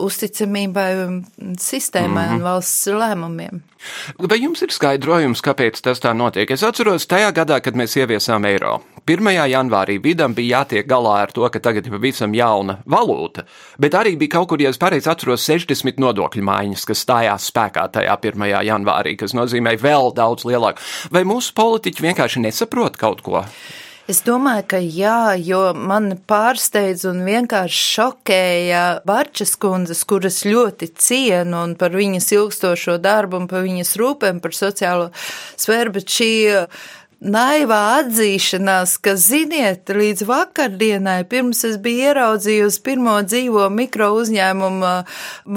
uzticamībai 0.00 0.90
sistēmai 1.60 2.24
mm 2.24 2.30
-hmm. 2.30 2.38
un 2.40 2.48
valsts 2.48 2.86
lēmumiem. 2.86 3.60
Vai 4.20 4.40
jums 4.42 4.60
ir 4.64 4.72
skaidrojums, 4.74 5.40
kāpēc 5.44 5.80
tas 5.84 6.02
tā 6.02 6.12
notiek? 6.16 6.50
Es 6.50 6.64
atceros 6.66 7.08
tajā 7.08 7.30
gadā, 7.36 7.60
kad 7.64 7.78
mēs 7.78 7.96
ieviesām 7.96 8.44
eiro. 8.48 8.80
1. 9.08 9.30
janvārī 9.50 9.96
vidam 10.02 10.34
bija 10.36 10.60
jātiek 10.60 10.86
galā 10.86 11.16
ar 11.24 11.32
to, 11.34 11.46
ka 11.50 11.62
tagad 11.62 11.88
ir 11.88 11.96
pavisam 11.96 12.34
jauna 12.36 12.78
valūta, 12.84 13.46
bet 13.80 13.96
arī 13.96 14.14
bija 14.20 14.36
kaut 14.36 14.50
kur, 14.52 14.62
ja 14.62 14.70
es 14.70 14.78
pareizi 14.78 15.10
atceros, 15.10 15.46
60 15.48 15.98
nodokļu 16.02 16.44
maiņas, 16.46 16.86
kas 16.86 17.04
stājās 17.06 17.48
spēkā 17.50 17.88
tajā 17.96 18.18
1. 18.30 18.48
janvārī, 18.68 19.16
kas 19.18 19.34
nozīmē 19.34 19.74
vēl 19.80 20.12
daudz 20.16 20.46
lielāku. 20.46 20.84
Vai 21.10 21.24
mūsu 21.26 21.56
politiķi 21.56 22.10
vienkārši 22.10 22.44
nesaprot 22.44 23.00
kaut 23.00 23.24
ko? 23.26 23.46
Es 24.10 24.24
domāju, 24.26 24.64
ka 24.72 24.78
jā, 24.82 25.36
jo 25.38 25.60
man 25.76 26.16
pārsteidz 26.26 27.04
un 27.06 27.20
vienkārši 27.22 27.82
šokēja 27.94 28.80
Barčas 29.06 29.52
kundzes, 29.60 30.00
kuras 30.08 30.40
ļoti 30.48 30.88
cienu 30.98 31.60
un 31.60 31.76
par 31.78 31.94
viņas 31.94 32.26
ilgstošo 32.34 32.96
darbu 33.04 33.38
un 33.38 33.46
par 33.50 33.62
viņas 33.68 33.94
rūpēm 34.00 34.40
par 34.42 34.56
sociālo 34.56 35.12
sfēru, 35.20 35.94
bet 35.94 36.10
šī 36.10 36.32
naivā 37.20 37.78
atzīšanās, 38.00 38.94
ka, 39.04 39.12
ziniet, 39.20 39.90
līdz 39.92 40.24
vakardienai, 40.28 41.18
pirms 41.28 41.62
es 41.68 41.76
biju 41.82 42.08
ieraudzījusi 42.10 42.80
pirmo 42.84 43.18
dzīvo 43.26 43.66
mikro 43.74 44.08
uzņēmumu 44.16 44.92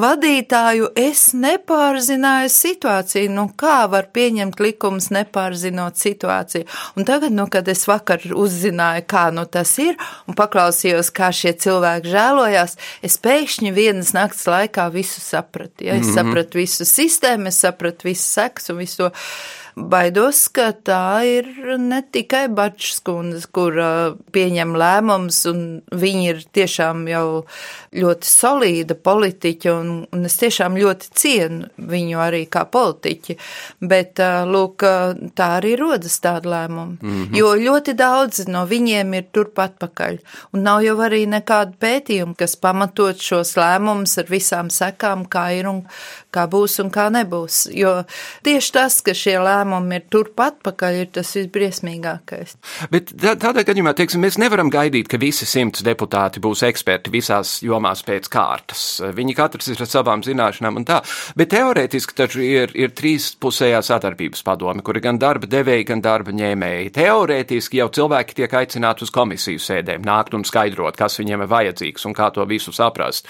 vadītāju, 0.03 0.89
es 0.99 1.29
nepārzināju 1.37 2.51
situāciju. 2.51 3.31
Nu, 3.31 3.47
kā 3.59 3.85
var 3.91 4.09
pieņemt 4.15 4.59
likums 4.63 5.09
nepārzinot 5.15 5.99
situāciju? 6.01 6.67
Un 6.99 7.07
tagad, 7.07 7.31
nu, 7.35 7.47
kad 7.51 7.71
es 7.71 7.87
vakar 7.87 8.27
uzzināju, 8.27 9.07
kā 9.07 9.29
nu 9.35 9.47
tas 9.47 9.71
ir, 9.79 9.95
un 10.27 10.37
paklausījos, 10.37 11.13
kā 11.15 11.31
šie 11.31 11.55
cilvēki 11.63 12.11
žēlojās, 12.11 12.77
es 13.07 13.19
pēkšņi 13.23 13.73
vienas 13.75 14.11
nakts 14.17 14.45
laikā 14.51 14.89
visu 14.93 15.23
sapratu. 15.23 15.87
Ja? 15.87 15.95
Es 15.95 16.07
mm 16.07 16.11
-hmm. 16.11 16.15
sapratu 16.19 16.57
visu 16.57 16.85
sistēmu, 16.85 17.47
es 17.47 17.63
sapratu 17.63 18.11
visu 18.11 18.23
seks 18.23 18.69
un 18.69 18.77
visu 18.83 18.97
to 18.97 19.11
baidos, 19.75 20.45
ka 20.53 20.69
tā 20.85 21.23
ir 21.25 21.47
ne 21.81 22.01
tikai 22.13 22.45
Bačs 22.53 22.99
kundze, 23.05 23.47
kur 23.53 23.77
pieņem 24.33 24.73
lēmums, 24.77 25.39
un 25.49 25.63
viņi 25.89 26.27
ir 26.29 26.41
tiešām 26.53 27.07
jau 27.09 27.43
ļoti 27.97 28.29
solīda 28.29 28.97
politiķa, 28.97 29.73
un, 29.73 29.91
un 30.13 30.29
es 30.29 30.37
tiešām 30.41 30.77
ļoti 30.79 31.09
cienu 31.17 31.69
viņu 31.77 32.21
arī 32.21 32.43
kā 32.53 32.65
politiķi, 32.69 33.37
bet, 33.81 34.21
lūk, 34.49 34.85
tā 35.37 35.49
arī 35.57 35.75
rodas 35.79 36.19
tāda 36.23 36.53
lēmuma, 36.53 36.97
mm 37.01 37.13
-hmm. 37.13 37.37
jo 37.37 37.53
ļoti 37.57 37.97
daudz 37.97 38.45
no 38.47 38.65
viņiem 38.69 39.13
ir 39.13 39.25
turpat 39.31 39.79
pakaļ, 39.79 40.19
un 40.53 40.63
nav 40.63 40.83
jau 40.83 40.97
arī 41.01 41.25
nekāda 41.27 41.73
pētījuma, 41.79 42.37
kas 42.37 42.55
pamatot 42.55 43.17
šos 43.17 43.55
lēmumus 43.57 44.17
ar 44.17 44.29
visām 44.29 44.69
sekām, 44.69 45.25
kā 45.25 45.49
ir 45.57 45.67
un 45.67 45.83
kā 46.31 46.47
būs 46.47 46.79
un 46.83 46.89
kā 46.91 47.09
nebūs, 47.09 47.67
jo 47.73 48.03
tieši 48.43 48.71
tas, 48.73 49.01
ka 49.01 49.13
šie 49.13 49.37
lēmumi 49.39 49.62
lēmumi 49.63 49.97
ir 49.97 50.07
turpat 50.11 50.59
pakaļ, 50.63 50.97
ir 51.01 51.09
tas 51.15 51.31
visbriesmīgākais. 51.37 52.55
Bet 52.91 53.13
tā, 53.15 53.35
tādā 53.39 53.63
gadījumā, 53.65 53.93
teiksim, 53.97 54.21
mēs 54.23 54.37
nevaram 54.41 54.69
gaidīt, 54.73 55.07
ka 55.11 55.19
visi 55.21 55.47
simts 55.47 55.83
deputāti 55.85 56.41
būs 56.43 56.63
eksperti 56.67 57.11
visās 57.13 57.61
jomās 57.63 58.03
pēc 58.05 58.29
kārtas. 58.31 58.83
Viņi 59.15 59.35
katrs 59.37 59.71
ir 59.71 59.83
ar 59.83 59.89
savām 59.89 60.23
zināšanām 60.25 60.81
un 60.81 60.87
tā. 60.87 61.01
Bet 61.39 61.53
teorētiski 61.53 62.17
taču 62.17 62.43
ir, 62.43 62.73
ir 62.75 62.93
trīs 62.95 63.31
pusējā 63.39 63.81
sadarbības 63.83 64.43
padome, 64.43 64.83
kuri 64.83 65.03
gan 65.03 65.19
darba 65.21 65.49
devēji, 65.49 65.87
gan 65.91 66.03
darba 66.03 66.35
ņēmēji. 66.35 66.93
Teorētiski 66.97 67.81
jau 67.81 67.89
cilvēki 67.93 68.41
tiek 68.41 68.57
aicināti 68.59 69.07
uz 69.07 69.13
komisiju 69.13 69.61
sēdēm, 69.63 70.03
nākt 70.07 70.35
un 70.37 70.45
skaidrot, 70.47 70.97
kas 70.99 71.19
viņiem 71.21 71.45
ir 71.45 71.53
vajadzīgs 71.53 72.09
un 72.09 72.17
kā 72.17 72.31
to 72.33 72.45
visu 72.49 72.75
saprast. 72.75 73.29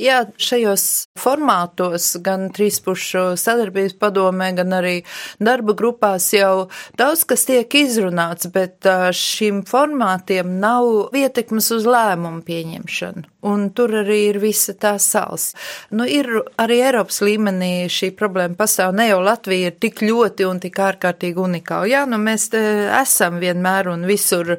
Jā, 0.00 0.22
šajos 0.40 0.84
formātos, 1.20 2.14
gan 2.24 2.46
trīspušu 2.56 3.34
sadarbības 3.40 3.98
padomē, 4.00 4.50
gan 4.56 4.72
arī 4.78 4.94
darba 5.42 5.74
grupās 5.76 6.30
jau 6.32 6.70
daudz 6.96 7.26
kas 7.28 7.44
tiek 7.48 7.74
izrunāts, 7.82 8.48
bet 8.54 8.88
šīm 9.16 9.60
formātiem 9.68 10.56
nav 10.62 11.12
ietekmes 11.20 11.68
uz 11.76 11.84
lēmumu 11.84 12.40
pieņemšanu. 12.46 13.26
Un 13.50 13.66
tur 13.76 13.92
arī 14.02 14.18
ir 14.30 14.38
visa 14.40 14.72
tā 14.76 14.94
sals. 15.00 15.50
Nu, 15.92 16.04
ir 16.04 16.28
arī 16.60 16.80
Eiropas 16.84 17.20
līmenī 17.24 17.88
šī 17.92 18.10
problēma 18.16 18.56
pastāv. 18.56 18.92
Ne 18.96 19.10
jau 19.10 19.20
Latvija 19.24 19.70
ir 19.70 19.78
tik 19.80 20.00
ļoti 20.04 20.48
un 20.48 20.60
tik 20.64 20.80
ārkārtīgi 20.80 21.40
unikāla. 21.40 21.88
Jā, 21.88 22.06
nu 22.08 22.20
mēs 22.20 22.50
esam 22.52 23.40
vienmēr 23.40 23.92
un 23.92 24.08
visur 24.08 24.56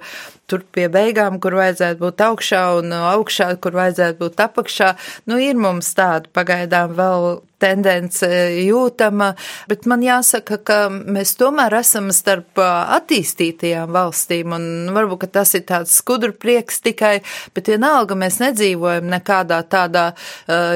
tur 0.52 0.66
pie 0.76 0.88
beigām, 0.92 1.40
kur 1.44 1.56
vajadzētu 1.60 2.02
būt 2.04 2.26
augšā 2.28 2.64
un 2.80 2.96
augšā, 2.98 3.54
kur 3.64 3.78
vajadzētu 3.80 4.20
būt 4.22 4.44
apakšā. 4.48 4.92
Nu, 5.32 5.40
ir 5.40 5.60
mums 5.60 5.94
tāda 5.98 6.32
pagaidām 6.36 6.96
vēl 7.00 7.42
tendence 7.62 8.28
jūtama, 8.58 9.32
bet 9.70 9.88
man 9.90 10.04
jāsaka, 10.06 10.60
ka 10.66 10.80
mēs 10.92 11.36
tomēr 11.40 11.78
esam 11.80 12.10
starp 12.16 12.60
attīstītajām 12.62 13.92
valstīm, 13.94 14.56
un 14.58 14.94
varbūt 14.96 15.30
tas 15.32 15.54
ir 15.58 15.66
tāds 15.70 15.94
skudru 16.02 16.34
prieks 16.34 16.82
tikai, 16.84 17.20
bet 17.56 17.70
vienalga 17.72 18.18
mēs 18.18 18.40
nedzīvojam 18.42 19.08
nekādā 19.12 19.62
tādā 19.70 20.12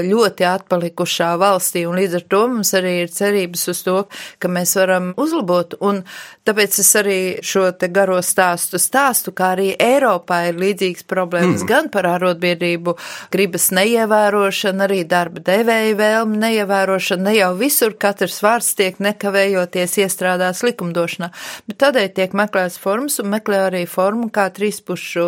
ļoti 0.06 0.48
atpalikušā 0.48 1.34
valstī, 1.42 1.86
un 1.90 1.98
līdz 2.00 2.20
ar 2.20 2.28
to 2.32 2.44
mums 2.54 2.74
arī 2.78 2.96
ir 3.04 3.14
cerības 3.14 3.68
uz 3.74 3.84
to, 3.86 3.98
ka 4.40 4.52
mēs 4.52 4.76
varam 4.80 5.12
uzlabot, 5.22 5.78
un 5.86 6.04
tāpēc 6.46 6.80
es 6.84 6.92
arī 7.00 7.20
šo 7.46 7.68
te 7.80 7.90
garo 7.94 8.22
stāstu 8.24 8.80
stāstu, 8.82 9.34
kā 9.36 9.54
arī 9.56 9.72
Eiropā 9.82 10.46
ir 10.50 10.60
līdzīgas 10.62 11.08
problēmas 11.10 11.64
mm. 11.64 11.70
gan 11.70 11.90
par 11.94 12.08
arotbiedrību 12.14 12.96
gribas 13.34 13.72
neievērošanu, 13.76 14.86
arī 14.86 15.02
darba 15.10 15.44
devēja 15.46 15.98
vēlmu 16.00 16.42
neievērošanu. 16.46 16.75
Ne 16.76 17.36
jau 17.38 17.52
visur 17.56 17.94
katrs 18.00 18.42
vārds 18.44 18.74
tiek 18.76 18.98
nekavējoties 19.00 19.96
iestrādāts 20.04 20.64
likumdošanā, 20.66 21.30
bet 21.70 21.78
tādēļ 21.84 22.10
tiek 22.18 22.36
meklēts 22.36 22.78
formas 22.82 23.20
un 23.24 23.30
meklē 23.32 23.62
arī 23.70 23.84
formu, 23.90 24.28
kā 24.34 24.48
trīspušu 24.54 25.28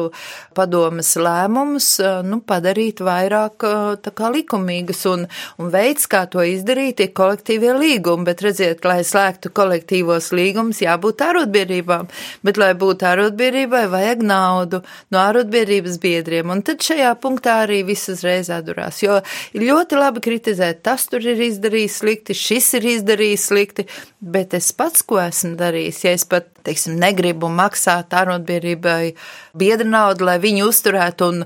padomas 0.58 1.14
lēmumus 1.16 1.88
nu, 2.28 2.42
padarīt 2.44 3.00
vairāk 3.06 3.66
tā 4.04 4.14
kā 4.18 4.32
likumīgas 4.34 5.06
un, 5.12 5.26
un 5.62 5.72
veids, 5.74 6.08
kā 6.12 6.26
to 6.32 6.44
izdarīt, 6.44 7.02
ir 7.04 7.14
kolektīvie 7.18 7.74
līgumi, 7.78 8.28
bet 8.28 8.44
redziet, 8.46 8.84
lai 8.88 9.00
slēgtu 9.08 9.54
kolektīvos 9.56 10.32
līgumus, 10.36 10.84
jābūt 10.84 11.24
arotbiedrībām, 11.28 12.12
bet 12.46 12.60
lai 12.62 12.74
būtu 12.78 13.08
arotbiedrībai, 13.08 13.86
vajag 13.94 14.26
naudu 14.28 14.82
no 15.14 15.24
ārotbiedrības 15.24 16.00
biedriem, 16.04 16.52
un 16.54 16.64
tad 16.66 16.84
šajā 16.84 17.14
punktā 17.24 17.62
arī 17.64 17.84
viss 17.88 18.12
uzreiz 18.12 18.52
atdurās, 18.54 19.02
jo 19.06 19.20
ir 19.56 19.68
ļoti 19.72 20.00
labi 20.00 20.24
kritizēt, 20.28 20.84
tas 20.86 21.08
tur 21.08 21.24
ir 21.24 21.37
izdarījis 21.46 21.96
slikti, 22.02 22.36
šis 22.38 22.68
ir 22.80 22.86
izdarījis 22.94 23.48
slikti, 23.50 23.86
bet 24.20 24.56
es 24.58 24.70
pats, 24.76 25.04
ko 25.08 25.20
esmu 25.22 25.56
darījis, 25.60 26.00
ja 26.06 26.14
es 26.18 26.26
pat, 26.30 26.50
teiksim, 26.68 26.98
negribu 27.00 27.50
maksāt 27.54 28.14
ārotbiedrībai 28.18 29.14
biedra 29.58 29.88
naudu, 29.88 30.28
lai 30.28 30.38
viņi 30.44 30.66
uzturētu 30.66 31.30
un 31.32 31.44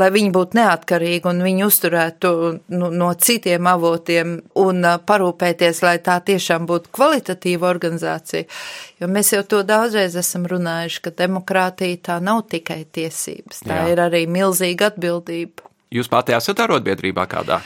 lai 0.00 0.10
viņi 0.14 0.30
būtu 0.34 0.58
neatkarīgi 0.60 1.30
un 1.30 1.42
viņi 1.46 1.66
uzturētu 1.66 2.30
nu, 2.76 2.90
no 3.02 3.10
citiem 3.14 3.66
avotiem 3.70 4.36
un 4.62 4.90
parūpēties, 5.08 5.82
lai 5.86 5.96
tā 6.04 6.20
tiešām 6.26 6.68
būtu 6.70 6.94
kvalitatīva 6.96 7.70
organizācija. 7.70 8.46
Jo 9.00 9.10
mēs 9.10 9.34
jau 9.34 9.42
to 9.48 9.64
daudzreiz 9.66 10.16
esam 10.20 10.46
runājuši, 10.50 11.02
ka 11.06 11.16
demokrātija 11.24 12.04
tā 12.10 12.20
nav 12.22 12.44
tikai 12.52 12.84
tiesības, 12.92 13.64
tā 13.66 13.82
Jā. 13.82 13.90
ir 13.94 14.04
arī 14.06 14.26
milzīga 14.30 14.92
atbildība. 14.92 15.66
Jūs 15.90 16.06
pati 16.10 16.36
esat 16.36 16.60
arotbiedrībā 16.62 17.24
kādā? 17.30 17.58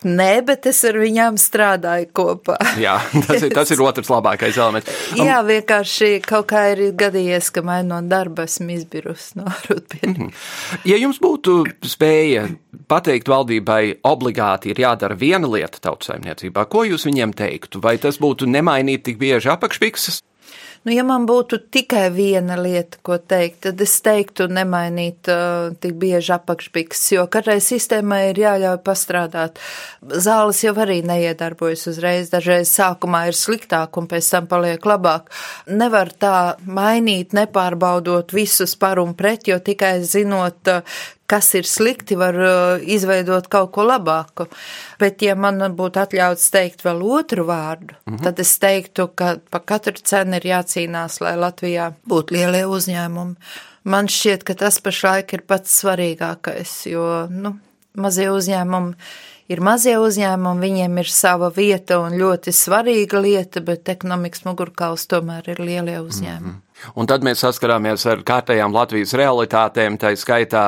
Nē, 0.00 0.40
bet 0.48 0.64
es 0.70 0.78
ar 0.88 0.96
viņām 0.96 1.36
strādāju 1.40 2.06
kopā. 2.16 2.56
Jā, 2.80 2.96
tas 3.26 3.42
ir, 3.44 3.50
tas 3.52 3.72
ir 3.74 3.82
otrs 3.88 4.08
labākais 4.08 4.56
elements. 4.56 4.88
Um, 5.12 5.26
Jā, 5.28 5.40
vienkārši 5.44 6.22
kaut 6.24 6.48
kā 6.54 6.62
ir 6.72 6.94
gadījies, 6.96 7.50
ka 7.52 7.64
mainot 7.66 8.08
darbu 8.08 8.46
esmu 8.46 8.72
izbirusi 8.78 9.40
no 9.40 9.44
arotbiedrības. 9.54 10.16
Mhm. 10.16 10.32
Ja 10.88 10.96
jums 11.00 11.20
būtu 11.20 11.60
spēja 11.84 12.46
pateikt 12.90 13.28
valdībai 13.28 14.00
obligāti 14.08 14.72
ir 14.72 14.80
jādara 14.86 15.18
viena 15.20 15.50
lieta 15.50 15.82
tautsaimniecībā, 15.84 16.64
ko 16.72 16.86
jūs 16.88 17.04
viņiem 17.08 17.36
teiktu? 17.36 17.82
Vai 17.84 17.98
tas 18.00 18.16
būtu 18.22 18.48
nemainīt 18.48 19.04
tik 19.04 19.20
bieži 19.20 19.52
apakšpikses? 19.52 20.22
Nu, 20.80 20.94
ja 20.96 21.02
man 21.04 21.26
būtu 21.28 21.58
tikai 21.68 22.06
viena 22.14 22.54
lieta, 22.56 22.96
ko 23.04 23.18
teikt, 23.20 23.58
tad 23.66 23.82
es 23.84 23.98
teiktu 24.00 24.46
nemainīt 24.48 25.28
uh, 25.28 25.74
tik 25.76 25.98
bieži 26.00 26.32
apakšpiks, 26.38 27.02
jo 27.18 27.26
katrai 27.28 27.58
sistēmai 27.60 28.22
ir 28.30 28.40
jāļauj 28.40 28.78
pastrādāt. 28.86 29.60
Zāles 30.00 30.62
jau 30.64 30.72
arī 30.80 31.02
neiedarbojas 31.04 31.84
uzreiz, 31.92 32.32
dažreiz 32.32 32.72
sākumā 32.72 33.26
ir 33.28 33.36
sliktāk 33.36 34.00
un 34.00 34.08
pēc 34.08 34.32
tam 34.32 34.48
paliek 34.48 34.88
labāk. 34.88 35.28
Nevar 35.68 36.14
tā 36.16 36.34
mainīt, 36.64 37.36
nepārbaudot 37.36 38.32
visus 38.32 38.72
par 38.80 39.04
un 39.04 39.12
pret, 39.18 39.52
jo 39.52 39.60
tikai 39.60 39.98
zinot, 40.00 40.64
uh, 40.72 41.00
kas 41.30 41.52
ir 41.58 41.68
slikti, 41.68 42.18
var 42.18 42.36
uh, 42.36 42.82
izveidot 42.82 43.46
kaut 43.52 43.70
ko 43.76 43.86
labāku. 43.86 44.48
Bet, 45.00 45.22
ja 45.22 45.36
man 45.38 45.62
būtu 45.78 46.02
atļauts 46.02 46.50
teikt 46.54 46.84
vēl 46.86 47.02
otru 47.06 47.46
vārdu, 47.48 47.94
mm 47.94 48.12
-hmm. 48.12 48.22
tad 48.26 48.42
es 48.42 48.56
teiktu, 48.58 49.08
ka 49.14 49.36
pa 49.50 49.62
katru 49.72 50.02
cenu 50.02 50.40
ir 50.40 50.50
jācīnās, 50.52 51.20
lai 51.24 51.36
Latvijā 51.38 51.92
būtu 52.08 52.36
lielie 52.36 52.66
uzņēmumi. 52.66 53.34
Man 53.84 54.08
šķiet, 54.12 54.44
ka 54.44 54.54
tas 54.54 54.80
pašlaik 54.84 55.32
ir 55.32 55.42
pats 55.48 55.82
svarīgākais, 55.82 56.72
jo, 56.90 57.26
nu, 57.30 57.56
mazie 57.96 58.28
uzņēmumi 58.30 58.94
ir 59.50 59.60
mazie 59.64 59.96
uzņēmumi, 59.98 60.62
viņiem 60.66 60.98
ir 61.02 61.10
sava 61.10 61.50
vieta 61.54 61.98
un 62.04 62.16
ļoti 62.20 62.54
svarīga 62.54 63.22
lieta, 63.22 63.62
bet 63.64 63.88
ekonomikas 63.88 64.44
mugurkauls 64.46 65.08
tomēr 65.10 65.48
ir 65.54 65.62
lielie 65.62 65.98
uzņēmumi. 66.00 66.52
Mm 66.52 66.58
-hmm. 66.58 66.69
Un 66.94 67.08
tad 67.10 67.24
mēs 67.26 67.42
saskarāmies 67.44 68.06
ar 68.10 68.22
kārtējām 68.26 68.74
Latvijas 68.74 69.14
realitātēm. 69.18 69.98
Tā 70.00 70.12
skaitā 70.18 70.64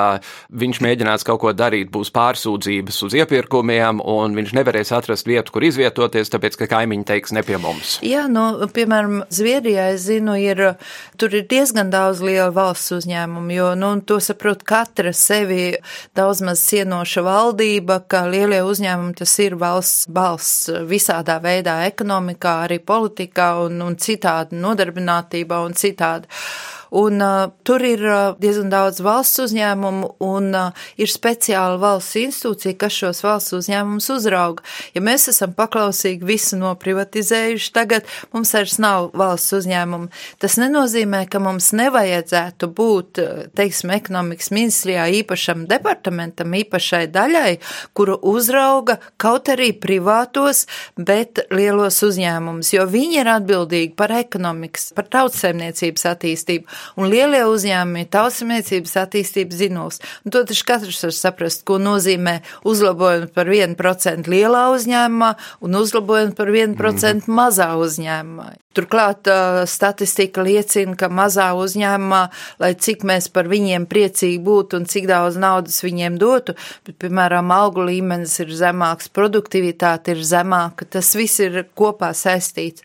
viņš 0.48 0.81
mēģinās 0.85 1.27
kaut 1.27 1.40
ko 1.42 1.53
darīt, 1.57 1.90
būs 1.92 2.12
pārsūdzības 2.14 3.01
uz 3.07 3.16
iepirkumiem, 3.18 4.03
un 4.05 4.37
viņš 4.37 4.55
nevarēs 4.59 4.92
atrast 4.96 5.29
vietu, 5.29 5.55
kur 5.55 5.66
izvietoties, 5.66 6.31
tāpēc, 6.33 6.59
ka 6.61 6.68
kaimiņi 6.75 7.09
teiks 7.09 7.35
ne 7.37 7.44
pie 7.46 7.59
mums. 7.62 7.98
Jā, 8.07 8.27
nu, 8.31 8.44
piemēram, 8.72 9.22
Zviedrijā, 9.33 9.90
es 9.96 10.07
zinu, 10.09 10.37
ir, 10.40 10.62
tur 11.20 11.37
ir 11.37 11.46
diezgan 11.51 11.92
daudz 11.92 12.22
liela 12.25 12.51
valsts 12.55 12.94
uzņēmumu, 12.98 13.57
jo, 13.57 13.72
nu, 13.79 13.94
to 14.07 14.18
saprot 14.22 14.64
katra 14.68 15.14
sevi 15.16 15.72
daudz 16.16 16.42
maz 16.46 16.62
cienoša 16.68 17.25
valdība, 17.27 18.01
ka 18.09 18.25
lielie 18.31 18.62
uzņēmumi 18.66 19.16
tas 19.18 19.35
ir 19.42 19.57
valsts 19.61 20.09
balsts 20.12 20.70
visādā 20.88 21.38
veidā 21.42 21.81
ekonomikā, 21.88 22.57
arī 22.66 22.79
politikā 22.85 23.53
un, 23.64 23.81
un 23.85 23.98
citādi 24.01 24.59
nodarbinātībā 24.61 25.62
un 25.64 25.77
citādi 25.79 26.01
citādi. 26.02 26.26
Un 26.92 27.22
uh, 27.24 27.48
tur 27.64 27.81
ir 27.81 28.02
uh, 28.05 28.35
diezgan 28.37 28.68
daudz 28.68 28.98
valsts 29.00 29.40
uzņēmumu 29.46 30.11
un 30.26 30.50
uh, 30.52 30.83
ir 31.00 31.09
speciāla 31.09 31.78
valsts 31.81 32.18
institūcija, 32.20 32.76
kas 32.76 32.98
šos 33.00 33.22
valsts 33.24 33.55
uzņēmumus 33.57 34.11
uzrauga. 34.12 34.66
Ja 34.92 35.00
mēs 35.00 35.24
esam 35.33 35.55
paklausīgi 35.57 36.26
visu 36.28 36.59
noprivatizējuši, 36.61 37.70
tagad 37.72 38.11
mums 38.35 38.52
vairs 38.52 38.76
nav 38.83 39.09
valsts 39.16 39.57
uzņēmumu. 39.62 40.11
Tas 40.42 40.59
nenozīmē, 40.61 41.22
ka 41.33 41.40
mums 41.40 41.70
nevajadzētu 41.81 42.68
būt, 42.76 43.22
uh, 43.24 43.40
teiksim, 43.57 43.94
ekonomikas 43.96 44.52
ministrijā 44.52 45.09
īpašam 45.22 45.64
departamentam, 45.72 46.52
īpašai 46.61 47.07
daļai, 47.16 47.55
kuru 47.96 48.18
uzrauga 48.35 48.98
kaut 49.16 49.48
arī 49.48 49.70
privātos, 49.81 50.66
bet 51.00 51.46
lielos 51.57 52.02
uzņēmumus, 52.05 52.74
jo 52.76 52.85
viņi 52.85 53.20
ir 53.24 53.33
atbildīgi 53.38 53.96
par 53.96 54.12
ekonomikas, 54.20 54.90
par 54.92 55.09
tautsēmniecības 55.16 56.09
attīstību 56.12 56.81
un 56.96 57.10
lielie 57.12 57.42
uzņēmumi 57.48 58.04
ir 58.04 58.10
tautsamiecības 58.12 58.96
attīstības 59.04 59.60
zinūs. 59.62 60.00
Un 60.24 60.34
to 60.34 60.44
taču 60.48 60.66
katrs 60.68 61.02
var 61.06 61.14
saprast, 61.16 61.64
ko 61.68 61.78
nozīmē 61.82 62.38
uzlabojumi 62.68 63.30
par 63.34 63.50
1% 63.52 64.30
lielā 64.30 64.66
uzņēmumā 64.76 65.32
un 65.62 65.80
uzlabojumi 65.82 66.36
par 66.38 66.52
1% 66.52 66.76
mm. 67.26 67.38
mazā 67.42 67.72
uzņēmumā. 67.80 68.52
Turklāt 68.72 69.28
statistika 69.68 70.40
liecina, 70.40 70.94
ka 70.96 71.10
mazā 71.12 71.50
uzņēmumā, 71.60 72.20
lai 72.62 72.70
cik 72.80 73.02
mēs 73.04 73.28
par 73.28 73.50
viņiem 73.52 73.84
priecīgi 73.90 74.38
būtu 74.40 74.78
un 74.80 74.86
cik 74.88 75.10
daudz 75.10 75.36
naudas 75.40 75.76
viņiem 75.84 76.16
dotu, 76.20 76.54
bet, 76.86 76.96
piemēram, 77.02 77.52
algu 77.52 77.84
līmenis 77.90 78.38
ir 78.40 78.54
zemāks, 78.56 79.10
produktivitāte 79.12 80.14
ir 80.16 80.22
zemāka, 80.24 80.88
tas 80.88 81.12
viss 81.18 81.42
ir 81.44 81.66
kopā 81.76 82.14
saistīts. 82.16 82.80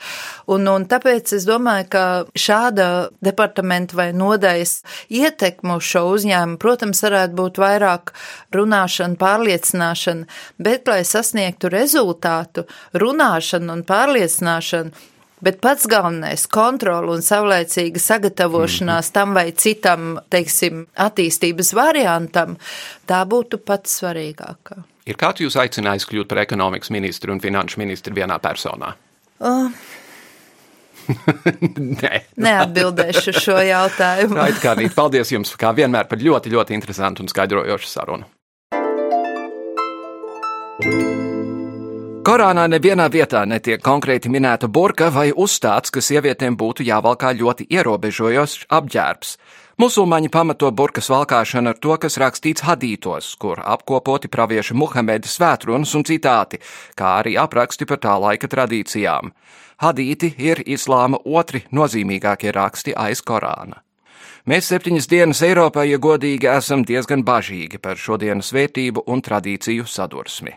Un, 0.51 0.67
un 0.67 0.83
tāpēc 0.91 1.31
es 1.37 1.47
domāju, 1.47 1.87
ka 1.95 2.03
šāda 2.35 2.89
departamenta 3.23 3.86
departamentu 3.87 3.95
vai 3.95 4.13
nodaļas 4.13 4.83
ietekmu 5.09 5.77
uz 5.77 5.83
šo 5.83 6.05
uzņēmumu, 6.13 6.57
protams, 6.57 7.01
varētu 7.03 7.35
būt 7.35 7.57
vairāk 7.57 8.13
runāšana, 8.53 9.17
pārliecināšana, 9.17 10.25
bet, 10.59 10.87
lai 10.87 11.03
sasniegtu 11.03 11.69
rezultātu, 11.69 12.67
runāšana 12.93 13.73
un 13.73 13.83
pārliecināšana, 13.83 14.91
Bet 15.39 15.61
pats 15.61 15.85
galvenais- 15.85 16.47
kontrola 16.49 17.13
un 17.13 17.21
savlaicīga 17.21 17.99
sagatavošanās 17.99 19.05
-hmm. 19.09 19.13
tam 19.13 19.33
vai 19.33 19.51
citam, 19.51 20.19
teiksim, 20.29 20.87
attīstības 20.97 21.75
variantam, 21.75 22.57
tā 23.05 23.21
būtu 23.23 23.57
pats 23.57 24.01
svarīgākā. 24.01 24.81
Ir 25.05 25.15
kāds 25.15 25.37
jūs 25.37 25.55
aicinājis 25.55 26.09
kļūt 26.09 26.27
par 26.27 26.37
ekonomikas 26.37 26.89
ministru 26.89 27.33
un 27.33 27.39
finanšu 27.39 27.77
ministru 27.77 28.15
vienā 28.15 28.39
personā? 28.39 28.93
Uh, 29.39 29.71
Nē. 32.01 32.23
Neatbildēšu 32.39 33.35
šo 33.37 33.57
jautājumu. 33.63 34.39
Aitkārīt, 34.47 34.95
paldies 34.97 35.31
jums, 35.33 35.53
kā 35.59 35.73
vienmēr, 35.77 36.09
par 36.09 36.21
ļoti, 36.21 36.53
ļoti 36.53 36.77
interesantu 36.77 37.25
un 37.25 37.31
skaidrojošu 37.31 37.91
sarunu. 37.91 38.27
Korānā 42.27 42.65
nevienā 42.67 43.05
vietā 43.07 43.45
netiek 43.47 43.79
konkrēti 43.79 44.27
minēta 44.27 44.67
burka 44.67 45.07
vai 45.15 45.29
uzstāts, 45.31 45.93
ka 45.95 46.03
sievietēm 46.03 46.57
būtu 46.59 46.83
jāvalkā 46.83 47.31
ļoti 47.39 47.69
ierobežojošs 47.71 48.67
apģērbs. 48.77 49.37
Musulmaņi 49.79 50.31
pamato 50.33 50.71
burkas 50.73 51.07
valkāšanu 51.13 51.71
ar 51.71 51.79
to, 51.79 51.95
kas 52.01 52.17
rakstīts 52.19 52.65
hadītos, 52.67 53.29
kur 53.39 53.61
apkopoti 53.63 54.27
pravieša 54.27 54.75
Muhameda 54.75 55.29
svētrunas 55.29 55.93
un 55.95 56.03
citāti, 56.09 56.59
kā 56.97 57.13
arī 57.21 57.37
apraksti 57.37 57.87
par 57.87 58.01
tā 58.03 58.17
laika 58.19 58.49
tradīcijām. 58.51 59.31
Hadīti 59.77 60.31
ir 60.41 60.63
islāma 60.65 61.19
otri 61.25 61.61
nozīmīgākie 61.71 62.53
raksti 62.55 62.95
aiz 62.97 63.21
Korāna. 63.21 63.83
Mēs 64.47 64.71
septiņas 64.71 65.09
dienas 65.11 65.41
Eiropā, 65.45 65.83
ja 65.85 65.99
godīgi, 66.01 66.47
esam 66.49 66.85
diezgan 66.87 67.21
bažīgi 67.27 67.77
par 67.83 67.99
šodienas 67.99 68.53
vērtību 68.55 69.03
un 69.05 69.21
tradīciju 69.21 69.85
sadursmi. 69.85 70.55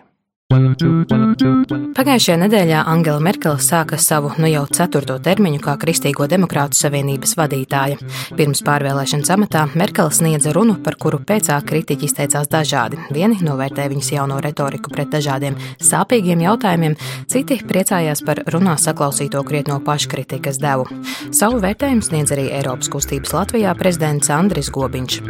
Pagājušajā 0.51 2.35
nedēļā 2.41 2.81
Angela 2.91 3.21
Merkele 3.23 3.63
sāka 3.63 3.95
savu 4.03 4.33
nu 4.43 4.49
jau 4.51 4.65
ceturto 4.67 5.15
termiņu 5.23 5.61
kā 5.63 5.77
Kristīgo 5.79 6.27
demokrātu 6.27 6.75
savienības 6.75 7.37
vadītāja. 7.39 8.01
Pirms 8.35 8.65
pārvēlēšanas 8.67 9.31
amatā 9.37 9.63
Merkele 9.79 10.11
sniedza 10.11 10.51
runu, 10.57 10.75
par 10.83 10.99
kuru 10.99 11.23
pēcāk 11.23 11.69
kritiķi 11.71 12.09
izteicās 12.11 12.51
dažādi. 12.51 12.99
Vieni 13.15 13.39
novērtēja 13.47 13.93
viņas 13.95 14.11
jauno 14.17 14.41
retoriku 14.43 14.91
pret 14.91 15.15
dažādiem 15.15 15.55
sāpīgiem 15.79 16.43
jautājumiem, 16.49 16.99
citi 17.31 17.63
priecājās 17.63 18.27
par 18.27 18.43
runā 18.51 18.75
saklausīto 18.75 19.47
krietno 19.47 19.79
paškritikas 19.87 20.59
devu. 20.59 20.91
Savu 21.31 21.63
vērtējumu 21.63 22.03
sniedz 22.11 22.35
arī 22.35 22.51
Eiropas 22.59 22.91
kustības 22.91 23.39
Latvijā 23.39 23.79
prezidents 23.79 24.35
Andris 24.35 24.75
Gobiņš. 24.75 25.23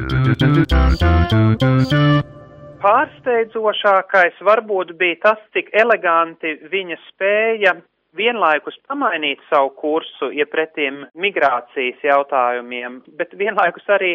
Pārsteidzošākais 2.80 4.38
varbūt 4.40 4.94
bija 4.96 5.18
tas, 5.24 5.40
cik 5.52 5.68
eleganti 5.76 6.54
viņa 6.72 6.96
spēja 7.10 7.74
vienlaikus 8.16 8.78
pamainīt 8.88 9.42
savu 9.50 9.74
kursu, 9.76 10.30
iepretīm 10.32 11.02
migrācijas 11.12 12.00
jautājumiem, 12.08 13.02
bet 13.20 13.36
vienlaikus 13.36 13.84
arī 13.92 14.14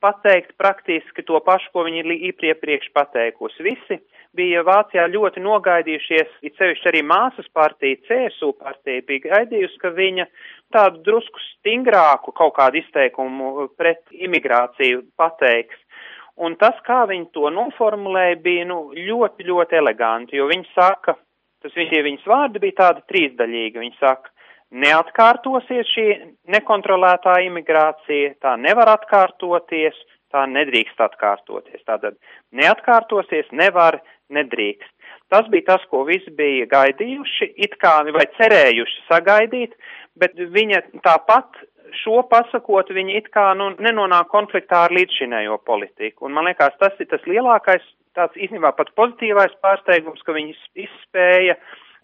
pateikt 0.00 0.54
praktiski 0.60 1.24
to 1.26 1.40
pašu, 1.42 1.72
ko 1.72 1.82
viņi 1.88 2.04
ir 2.28 2.46
iepriekš 2.52 2.92
pateikusi. 2.94 3.64
Visi 3.66 3.98
bija 4.36 4.62
Vācijā 4.66 5.06
ļoti 5.10 5.42
nogaidījušies, 5.42 6.36
it 6.46 6.54
sevišķi 6.60 6.90
arī 6.92 7.02
māsas 7.10 7.48
partija, 7.56 7.98
CSU 8.06 8.52
partija 8.60 9.02
bija 9.08 9.32
gaidījusi, 9.32 9.80
ka 9.82 9.90
viņa 9.96 10.28
tādu 10.76 11.02
drusku 11.08 11.42
stingrāku 11.48 12.34
kaut 12.36 12.54
kādu 12.58 12.82
izteikumu 12.82 13.70
pret 13.78 14.04
imigrāciju 14.12 15.02
pateiks. 15.18 15.80
Un 16.36 16.56
tas, 16.60 16.76
kā 16.84 17.04
viņi 17.08 17.30
to 17.32 17.48
noformulēja, 17.52 18.36
bija 18.44 18.64
nu, 18.68 18.80
ļoti, 18.92 19.46
ļoti 19.48 19.78
eleganti, 19.78 20.36
jo 20.36 20.48
viņi 20.50 20.68
saka, 20.74 21.14
tas 21.64 21.76
viņi, 21.76 22.02
viņas 22.04 22.26
vārdi 22.28 22.60
bija 22.60 22.80
tādi 22.82 23.04
trīsdaļīgi. 23.12 23.80
Viņi 23.80 23.96
saka, 24.00 24.32
neatkārtosies 24.84 25.88
šī 25.94 26.06
nekontrolētā 26.52 27.38
imigrācija, 27.46 28.34
tā 28.44 28.56
nevar 28.60 28.92
atkārtoties, 28.98 29.96
tā 30.34 30.44
nedrīkst 30.50 31.00
atkārtoties. 31.00 31.80
Tātad 31.88 32.18
neatkārtosies, 32.52 33.48
nevar, 33.56 34.02
nedrīkst. 34.28 34.92
Tas 35.32 35.48
bija 35.50 35.72
tas, 35.72 35.86
ko 35.90 36.04
visi 36.06 36.30
bija 36.36 36.68
gaidījuši, 36.70 37.54
it 37.64 37.78
kā 37.82 37.98
vai 38.14 38.26
cerējuši 38.36 39.06
sagaidīt, 39.08 39.72
bet 40.20 40.36
viņa 40.36 40.82
tāpat 41.06 41.64
šo 42.02 42.22
pasakot, 42.30 42.90
viņi 42.92 43.16
it 43.20 43.30
kā 43.34 43.50
nu, 43.58 43.70
nenonāk 43.82 44.28
konfliktā 44.32 44.86
ar 44.86 44.94
līdzšinējo 44.96 45.58
politiku. 45.66 46.26
Un 46.26 46.36
man 46.36 46.48
liekas, 46.48 46.76
tas 46.80 46.94
ir 47.00 47.10
tas 47.10 47.24
lielākais, 47.28 47.84
tāds 48.16 48.38
īstenībā 48.38 48.72
pat 48.76 48.92
pozitīvais 48.98 49.56
pārsteigums, 49.64 50.22
ka 50.26 50.36
viņi 50.36 50.56
izspēja 50.86 51.56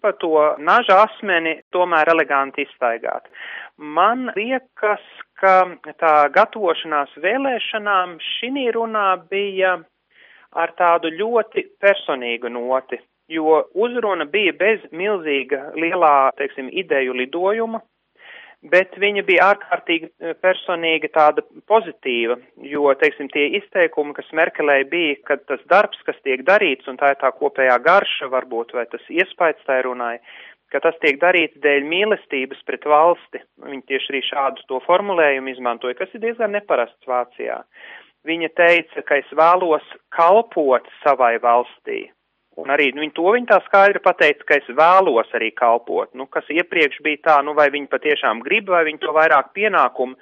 pa 0.03 0.11
to 0.19 0.35
naža 0.59 0.99
asmeni 1.05 1.55
tomēr 1.71 2.11
eleganti 2.11 2.65
izstaigāt. 2.65 3.29
Man 3.77 4.27
liekas, 4.35 5.03
ka 5.39 5.55
tā 6.01 6.13
gatavošanās 6.35 7.15
vēlēšanām 7.23 8.17
šī 8.19 8.67
runā 8.75 9.07
bija 9.31 9.77
ar 10.53 10.75
tādu 10.77 11.09
ļoti 11.13 11.65
personīgu 11.81 12.51
noti, 12.51 12.99
jo 13.31 13.63
uzruna 13.73 14.27
bija 14.29 14.53
bez 14.59 14.83
milzīga 14.91 15.71
lielā, 15.79 16.33
teiksim, 16.37 16.69
ideju 16.83 17.15
lidojuma, 17.23 17.81
bet 18.71 18.95
viņa 18.99 19.23
bija 19.27 19.49
ārkārtīgi 19.53 20.09
e, 20.09 20.33
personīga 20.43 21.09
tāda 21.13 21.43
pozitīva, 21.69 22.37
jo, 22.63 22.85
teiksim, 22.99 23.29
tie 23.33 23.49
izteikumi, 23.59 24.15
kas 24.17 24.31
Merkelē 24.35 24.79
bija, 24.89 25.17
ka 25.27 25.37
tas 25.49 25.63
darbs, 25.71 25.99
kas 26.07 26.19
tiek 26.23 26.45
darīts, 26.47 26.87
un 26.87 26.99
tā 27.01 27.13
ir 27.13 27.19
tā 27.21 27.31
kopējā 27.35 27.77
garša 27.83 28.31
varbūt, 28.31 28.73
vai 28.77 28.85
tas 28.91 29.03
iespējas 29.11 29.67
tā 29.67 29.81
runāja, 29.87 30.21
ka 30.73 30.81
tas 30.85 30.95
tiek 31.03 31.19
darīts 31.21 31.59
dēļ 31.63 31.85
mīlestības 31.89 32.63
pret 32.67 32.87
valsti. 32.89 33.43
Viņa 33.67 33.85
tieši 33.91 34.13
arī 34.13 34.23
šādu 34.29 34.65
to 34.71 34.79
formulējumu 34.87 35.53
izmantoja, 35.53 35.99
kas 35.99 36.15
ir 36.15 36.23
diezgan 36.23 36.55
neparasts 36.55 37.09
Vācijā. 37.09 37.61
Viņa 38.23 38.49
teica, 38.55 39.03
ka 39.03 39.19
es 39.19 39.31
vēlos 39.35 39.85
kalpot 40.15 40.87
savai 41.03 41.35
valstī, 41.43 42.07
Un 42.61 42.69
arī 42.69 42.91
nu, 42.93 43.01
viņi 43.01 43.15
to 43.17 43.31
viņi 43.33 43.49
tā 43.49 43.57
skaidri 43.65 44.01
pateica, 44.03 44.45
ka 44.45 44.57
es 44.59 44.67
vēlos 44.77 45.31
arī 45.33 45.49
kalpot. 45.57 46.11
Nu, 46.13 46.27
kas 46.29 46.45
iepriekš 46.53 47.01
bija 47.05 47.21
tā, 47.25 47.37
nu, 47.45 47.55
vai 47.57 47.71
viņi 47.73 47.89
patiešām 47.89 48.43
grib, 48.45 48.69
vai 48.69 48.83
viņi 48.85 49.01
to 49.01 49.13
vairāk 49.15 49.49
pienākumu 49.57 50.13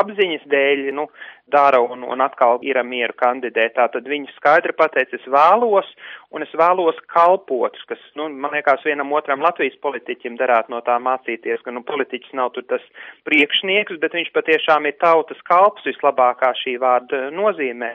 apziņas 0.00 0.46
dēļ, 0.48 0.86
nu, 0.96 1.04
dara 1.52 1.82
un, 1.84 2.06
un 2.08 2.24
atkal 2.24 2.62
ir 2.64 2.80
mieru 2.88 3.12
kandidēt. 3.20 3.76
Tātad 3.76 4.08
viņi 4.08 4.32
skaidri 4.38 4.72
pateica, 4.76 5.18
es 5.18 5.28
vēlos 5.28 5.90
un 6.32 6.46
es 6.46 6.56
vēlos 6.56 6.96
kalpot, 7.12 7.76
kas, 7.90 8.00
nu, 8.18 8.30
man 8.32 8.56
liekas, 8.56 8.82
vienam 8.86 9.12
otram 9.12 9.44
Latvijas 9.44 9.76
politiķim 9.84 10.38
darētu 10.40 10.72
no 10.72 10.80
tā 10.88 10.96
mācīties, 11.04 11.62
ka, 11.66 11.74
nu, 11.74 11.84
politiķis 11.84 12.32
nav 12.40 12.54
tur 12.56 12.64
tas 12.70 12.84
priekšnieks, 13.28 14.00
bet 14.00 14.16
viņš 14.16 14.32
patiešām 14.34 14.88
ir 14.88 14.96
tautas 15.04 15.40
kalps 15.48 15.84
vislabākā 15.86 16.54
šī 16.64 16.78
vārda 16.80 17.28
nozīmē. 17.34 17.94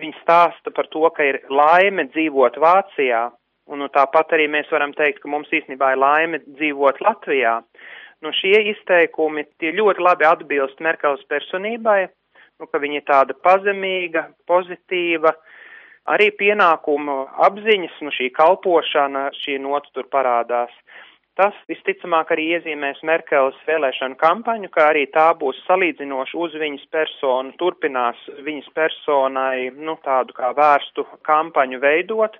Viņi 0.00 0.16
stāsta 0.22 0.72
par 0.72 0.88
to, 0.92 1.04
ka 1.16 1.26
ir 1.26 1.40
laime 1.52 2.06
dzīvot 2.12 2.56
Vācijā, 2.62 3.26
un 3.70 3.82
nu, 3.82 3.88
tāpat 3.92 4.32
arī 4.36 4.48
mēs 4.50 4.70
varam 4.72 4.94
teikt, 4.96 5.20
ka 5.22 5.28
mums 5.30 5.50
īstenībā 5.52 5.92
ir 5.92 6.00
laime 6.00 6.40
dzīvot 6.46 7.02
Latvijā. 7.04 7.58
Nu, 8.20 8.32
šie 8.36 8.58
izteikumi 8.72 9.46
tie 9.60 9.72
ļoti 9.76 10.04
labi 10.04 10.26
atbilst 10.28 10.80
Merkeles 10.84 11.22
personībai, 11.30 12.08
nu, 12.60 12.68
ka 12.68 12.80
viņa 12.82 13.00
ir 13.00 13.06
tāda 13.08 13.36
pazemīga, 13.44 14.26
pozitīva, 14.50 15.32
arī 16.12 16.28
pienākumu 16.36 17.16
apziņas, 17.46 18.00
nu, 18.04 18.12
šī 18.16 18.28
kalpošana, 18.36 19.30
šī 19.40 19.56
nota 19.64 19.88
tur 19.96 20.08
parādās. 20.12 20.72
Tas 21.38 21.54
visticamāk 21.70 22.32
arī 22.34 22.46
iezīmēs 22.56 23.00
Merkeles 23.06 23.58
vēlēšanu 23.68 24.18
kampaņu, 24.20 24.70
ka 24.74 24.88
arī 24.90 25.06
tā 25.14 25.28
būs 25.38 25.60
salīdzinoši 25.68 26.36
uz 26.36 26.56
viņas 26.62 26.88
personu, 26.92 27.54
turpinās 27.60 28.18
viņas 28.46 28.66
personai, 28.76 29.70
nu, 29.70 29.96
tādu 30.04 30.34
kā 30.36 30.50
vērstu 30.58 31.06
kampaņu 31.26 31.80
veidot, 31.84 32.36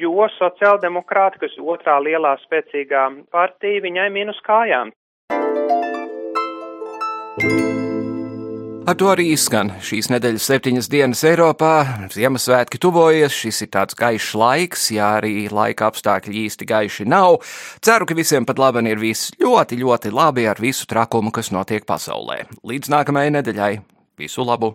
jo 0.00 0.26
sociāldemokrāti, 0.38 1.44
kas 1.44 1.60
otrā 1.60 1.98
lielā 2.00 2.34
spēcīgā 2.46 3.04
partija, 3.36 3.84
viņai 3.84 4.08
minus 4.16 4.40
kājām. 4.48 4.96
Ar 8.92 8.96
to 9.00 9.06
arī 9.08 9.30
izskan 9.32 9.70
šīs 9.80 10.10
nedēļas 10.12 10.46
septiņas 10.50 10.88
dienas 10.92 11.22
Eiropā. 11.24 11.70
Ziemassvētki 12.12 12.76
tuvojas, 12.76 13.32
šis 13.32 13.62
ir 13.64 13.70
tāds 13.72 13.96
gaišs 13.96 14.34
laiks, 14.36 14.84
ja 14.92 15.14
arī 15.16 15.46
laika 15.48 15.88
apstākļi 15.88 16.42
īsti 16.42 16.68
gaiši 16.68 17.08
nav. 17.08 17.38
Ceru, 17.80 18.04
ka 18.04 18.18
visiem 18.20 18.44
pat 18.44 18.60
labi 18.60 18.84
ir 18.92 19.00
viss 19.00 19.32
ļoti, 19.40 19.80
ļoti 19.80 20.12
labi 20.12 20.44
ar 20.44 20.60
visu 20.60 20.84
trakumu, 20.92 21.32
kas 21.32 21.54
notiek 21.56 21.88
pasaulē. 21.88 22.42
Līdz 22.68 22.92
nākamajai 22.92 23.36
nedēļai. 23.40 23.74
Visu 24.20 24.44
labu! 24.44 24.74